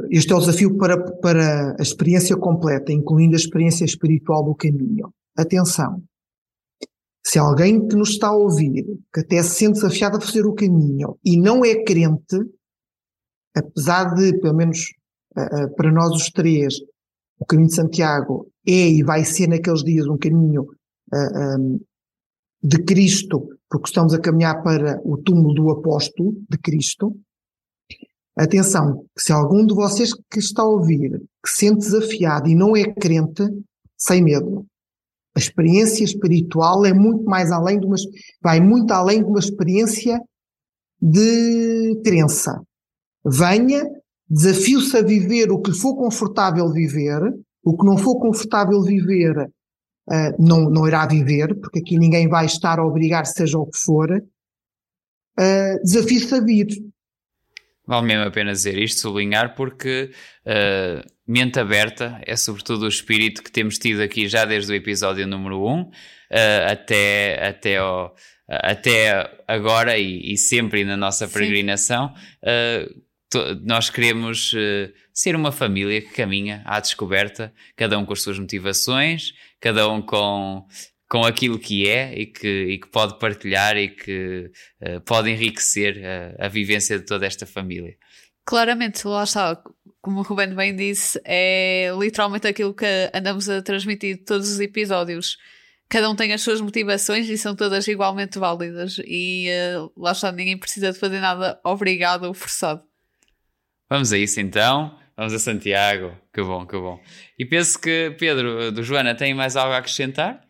Este 0.09 0.33
é 0.33 0.35
o 0.35 0.39
desafio 0.39 0.77
para, 0.77 0.99
para 1.17 1.75
a 1.77 1.81
experiência 1.81 2.35
completa, 2.35 2.91
incluindo 2.91 3.35
a 3.35 3.39
experiência 3.39 3.85
espiritual 3.85 4.43
do 4.43 4.55
caminho. 4.55 5.13
Atenção! 5.37 6.01
Se 7.25 7.39
alguém 7.39 7.87
que 7.87 7.95
nos 7.95 8.09
está 8.09 8.27
a 8.27 8.35
ouvir, 8.35 8.83
que 9.13 9.21
até 9.21 9.41
se 9.43 9.55
sente 9.55 9.73
desafiado 9.73 10.17
a 10.17 10.21
fazer 10.21 10.45
o 10.45 10.53
caminho 10.53 11.17
e 11.23 11.37
não 11.37 11.63
é 11.63 11.83
crente, 11.83 12.37
apesar 13.55 14.13
de, 14.15 14.37
pelo 14.39 14.55
menos 14.55 14.91
para 15.77 15.91
nós 15.91 16.11
os 16.11 16.29
três, 16.29 16.75
o 17.39 17.45
caminho 17.45 17.69
de 17.69 17.75
Santiago 17.75 18.51
é 18.67 18.89
e 18.89 19.03
vai 19.03 19.23
ser 19.23 19.47
naqueles 19.47 19.83
dias 19.83 20.07
um 20.07 20.17
caminho 20.17 20.67
de 22.61 22.83
Cristo, 22.83 23.49
porque 23.69 23.87
estamos 23.87 24.13
a 24.13 24.19
caminhar 24.19 24.61
para 24.61 24.99
o 25.03 25.17
túmulo 25.17 25.53
do 25.53 25.69
apóstolo 25.71 26.33
de 26.49 26.57
Cristo. 26.57 27.15
Atenção, 28.35 29.05
se 29.17 29.31
algum 29.31 29.65
de 29.65 29.75
vocês 29.75 30.11
que 30.13 30.39
está 30.39 30.63
a 30.63 30.67
ouvir, 30.67 31.21
que 31.43 31.49
se 31.49 31.67
sente 31.67 31.79
desafiado 31.79 32.49
e 32.49 32.55
não 32.55 32.75
é 32.75 32.91
crente, 32.91 33.43
sem 33.97 34.23
medo. 34.23 34.65
A 35.35 35.39
experiência 35.39 36.03
espiritual 36.03 36.85
é 36.85 36.93
muito 36.93 37.23
mais 37.25 37.51
além 37.51 37.79
de 37.79 37.85
uma, 37.85 37.95
vai 38.41 38.59
muito 38.59 38.91
além 38.91 39.23
de 39.23 39.29
uma 39.29 39.39
experiência 39.39 40.19
de 41.01 42.01
crença. 42.03 42.61
Venha, 43.25 43.83
desafio-se 44.29 44.97
a 44.97 45.01
viver 45.01 45.51
o 45.51 45.61
que 45.61 45.71
for 45.71 45.95
confortável 45.95 46.69
viver, 46.71 47.21
o 47.63 47.77
que 47.77 47.85
não 47.85 47.97
for 47.97 48.19
confortável 48.19 48.81
viver, 48.81 49.37
uh, 50.09 50.35
não, 50.43 50.69
não 50.69 50.87
irá 50.87 51.05
viver, 51.05 51.59
porque 51.59 51.79
aqui 51.79 51.97
ninguém 51.97 52.27
vai 52.27 52.45
estar 52.45 52.79
a 52.79 52.85
obrigar, 52.85 53.25
seja 53.25 53.57
o 53.57 53.65
que 53.65 53.77
for. 53.77 54.11
Uh, 55.39 55.83
desafio-se 55.83 56.33
a 56.33 56.41
vir. 56.41 56.67
Vale 57.85 58.05
mesmo 58.07 58.23
a 58.23 58.31
pena 58.31 58.51
dizer 58.51 58.77
isto, 58.77 59.01
sublinhar, 59.01 59.55
porque 59.55 60.11
uh, 60.45 61.09
mente 61.27 61.59
aberta 61.59 62.21
é 62.25 62.35
sobretudo 62.35 62.85
o 62.85 62.87
espírito 62.87 63.43
que 63.43 63.51
temos 63.51 63.77
tido 63.77 64.01
aqui 64.01 64.27
já 64.27 64.45
desde 64.45 64.71
o 64.71 64.75
episódio 64.75 65.27
número 65.27 65.67
1 65.67 65.81
uh, 65.81 65.91
até, 66.69 67.45
até, 67.45 67.77
ao, 67.77 68.15
até 68.47 69.29
agora 69.45 69.97
e, 69.97 70.33
e, 70.33 70.37
sempre 70.37 70.85
na 70.85 70.95
nossa 70.95 71.27
peregrinação. 71.27 72.13
Uh, 72.41 73.03
nós 73.63 73.89
queremos 73.89 74.53
ser 75.11 75.35
uma 75.35 75.51
família 75.51 75.99
que 75.99 76.11
caminha 76.11 76.61
à 76.65 76.79
descoberta, 76.79 77.51
cada 77.75 77.97
um 77.97 78.05
com 78.05 78.13
as 78.13 78.21
suas 78.21 78.37
motivações, 78.37 79.33
cada 79.59 79.89
um 79.89 80.03
com 80.03 80.67
com 81.13 81.23
aquilo 81.23 81.59
que 81.59 81.87
é 81.87 82.11
e 82.19 82.25
que, 82.25 82.47
e 82.47 82.79
que 82.79 82.87
pode 82.87 83.19
partilhar 83.19 83.77
e 83.77 83.89
que 83.89 84.49
uh, 84.81 84.99
pode 85.01 85.29
enriquecer 85.29 86.01
a, 86.03 86.47
a 86.47 86.49
vivência 86.49 86.97
de 86.97 87.05
toda 87.05 87.27
esta 87.27 87.45
família. 87.45 87.95
Claramente, 88.43 89.07
lá 89.07 89.23
está, 89.23 89.61
como 90.01 90.21
o 90.21 90.23
Ruben 90.23 90.55
bem 90.55 90.75
disse, 90.75 91.21
é 91.23 91.91
literalmente 91.95 92.47
aquilo 92.47 92.73
que 92.73 93.11
andamos 93.13 93.47
a 93.47 93.61
transmitir 93.61 94.25
todos 94.25 94.49
os 94.49 94.59
episódios. 94.59 95.37
Cada 95.87 96.09
um 96.09 96.15
tem 96.15 96.33
as 96.33 96.41
suas 96.41 96.59
motivações 96.59 97.29
e 97.29 97.37
são 97.37 97.55
todas 97.55 97.87
igualmente 97.87 98.39
válidas. 98.39 98.99
E 99.05 99.49
uh, 99.77 99.93
lá 99.95 100.13
está, 100.13 100.31
ninguém 100.31 100.57
precisa 100.57 100.91
de 100.91 100.97
fazer 100.97 101.19
nada 101.19 101.61
obrigado 101.63 102.23
ou 102.23 102.33
forçado. 102.33 102.81
Vamos 103.87 104.11
a 104.11 104.17
isso 104.17 104.41
então. 104.41 104.97
Vamos 105.15 105.31
a 105.31 105.37
Santiago. 105.37 106.17
Que 106.33 106.41
bom, 106.41 106.65
que 106.65 106.75
bom. 106.75 106.99
E 107.37 107.45
penso 107.45 107.79
que, 107.79 108.15
Pedro, 108.17 108.71
do 108.71 108.81
Joana, 108.81 109.13
tem 109.13 109.35
mais 109.35 109.55
algo 109.55 109.73
a 109.73 109.77
acrescentar? 109.77 110.41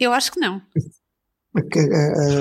Eu 0.00 0.12
acho 0.14 0.32
que 0.32 0.40
não. 0.40 0.62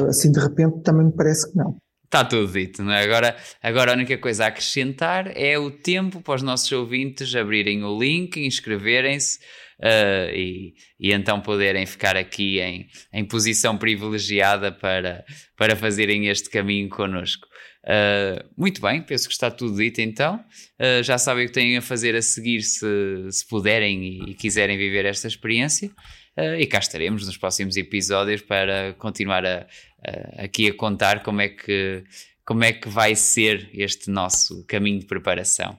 Assim 0.07 0.31
de 0.31 0.39
repente 0.39 0.81
também 0.81 1.07
me 1.07 1.15
parece 1.15 1.51
que 1.51 1.57
não. 1.57 1.77
Está 2.05 2.25
tudo 2.25 2.51
dito, 2.51 2.81
não 2.81 2.91
é? 2.91 3.03
Agora, 3.03 3.37
agora 3.61 3.91
a 3.91 3.93
única 3.93 4.17
coisa 4.17 4.45
a 4.45 4.47
acrescentar 4.47 5.31
é 5.35 5.59
o 5.59 5.69
tempo 5.69 6.21
para 6.21 6.35
os 6.35 6.41
nossos 6.41 6.71
ouvintes 6.71 7.35
abrirem 7.35 7.83
o 7.83 7.99
link, 7.99 8.43
inscreverem-se 8.43 9.37
uh, 9.79 10.33
e, 10.33 10.73
e 10.99 11.13
então 11.13 11.39
poderem 11.39 11.85
ficar 11.85 12.17
aqui 12.17 12.59
em, 12.59 12.87
em 13.13 13.23
posição 13.23 13.77
privilegiada 13.77 14.71
para, 14.71 15.23
para 15.55 15.75
fazerem 15.75 16.27
este 16.29 16.49
caminho 16.49 16.89
connosco. 16.89 17.45
Uh, 17.85 18.43
muito 18.57 18.81
bem, 18.81 19.03
penso 19.03 19.27
que 19.27 19.33
está 19.33 19.51
tudo 19.51 19.77
dito 19.77 20.01
então. 20.01 20.43
Uh, 20.81 21.03
já 21.03 21.19
sabem 21.19 21.45
o 21.45 21.47
que 21.47 21.53
têm 21.53 21.77
a 21.77 21.81
fazer 21.81 22.15
a 22.15 22.23
seguir 22.23 22.63
se, 22.63 22.87
se 23.29 23.47
puderem 23.47 24.03
e, 24.03 24.31
e 24.31 24.33
quiserem 24.33 24.79
viver 24.79 25.05
esta 25.05 25.27
experiência. 25.27 25.91
Uh, 26.39 26.55
e 26.57 26.65
cá 26.65 26.79
estaremos 26.79 27.25
nos 27.25 27.35
próximos 27.35 27.75
episódios 27.75 28.41
para 28.41 28.93
continuar 28.93 29.45
a, 29.45 29.67
a, 30.01 30.43
aqui 30.43 30.67
a 30.69 30.73
contar 30.73 31.21
como 31.21 31.41
é, 31.41 31.49
que, 31.49 32.03
como 32.45 32.63
é 32.63 32.71
que 32.71 32.87
vai 32.87 33.13
ser 33.13 33.69
este 33.73 34.09
nosso 34.09 34.63
caminho 34.65 34.99
de 34.99 35.05
preparação. 35.05 35.77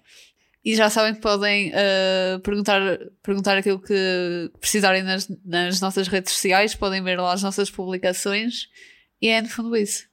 E 0.63 0.77
já 0.77 0.91
sabem 0.91 1.15
que 1.15 1.21
podem 1.23 1.71
uh, 1.71 2.39
perguntar, 2.41 2.99
perguntar 3.23 3.57
aquilo 3.57 3.81
que 3.81 4.51
precisarem 4.61 5.03
nas, 5.03 5.27
nas 5.43 5.81
nossas 5.81 6.07
redes 6.09 6.35
sociais, 6.35 6.75
podem 6.75 7.03
ver 7.03 7.19
lá 7.19 7.33
as 7.33 7.43
nossas 7.43 7.71
publicações 7.71 8.69
e 9.23 9.29
é 9.29 9.41
no 9.41 9.49
fundo 9.49 9.75
isso. 9.75 10.05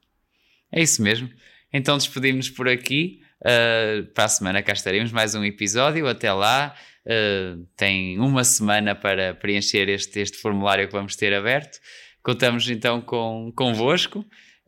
É 0.71 0.81
isso 0.81 1.01
mesmo. 1.01 1.29
Então 1.73 1.97
despedimos 1.97 2.49
por 2.49 2.69
aqui. 2.69 3.21
Uh, 3.41 4.05
para 4.13 4.23
a 4.23 4.29
semana 4.29 4.63
cá 4.63 4.71
estaremos, 4.73 5.11
mais 5.11 5.35
um 5.35 5.43
episódio. 5.43 6.07
Até 6.07 6.31
lá, 6.31 6.73
uh, 7.07 7.65
tem 7.75 8.19
uma 8.19 8.43
semana 8.43 8.93
para 8.93 9.33
preencher 9.33 9.89
este, 9.89 10.19
este 10.19 10.37
formulário 10.37 10.87
que 10.87 10.93
vamos 10.93 11.15
ter 11.15 11.33
aberto. 11.33 11.79
Contamos 12.21 12.69
então 12.69 13.01
com, 13.01 13.51
convosco. 13.55 14.19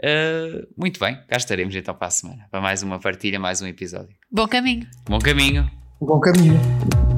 Uh, 0.02 0.66
muito 0.78 1.00
bem, 1.00 1.16
cá 1.28 1.36
estaremos 1.36 1.76
então 1.76 1.94
para 1.94 2.08
a 2.08 2.12
semana, 2.12 2.48
para 2.50 2.62
mais 2.62 2.82
uma 2.82 3.00
partilha, 3.00 3.38
mais 3.38 3.62
um 3.62 3.68
episódio. 3.68 4.16
Bom 4.32 4.48
caminho. 4.48 4.88
Bom 5.06 5.20
caminho. 5.20 5.70
Bom 6.00 6.20
caminho. 6.22 7.09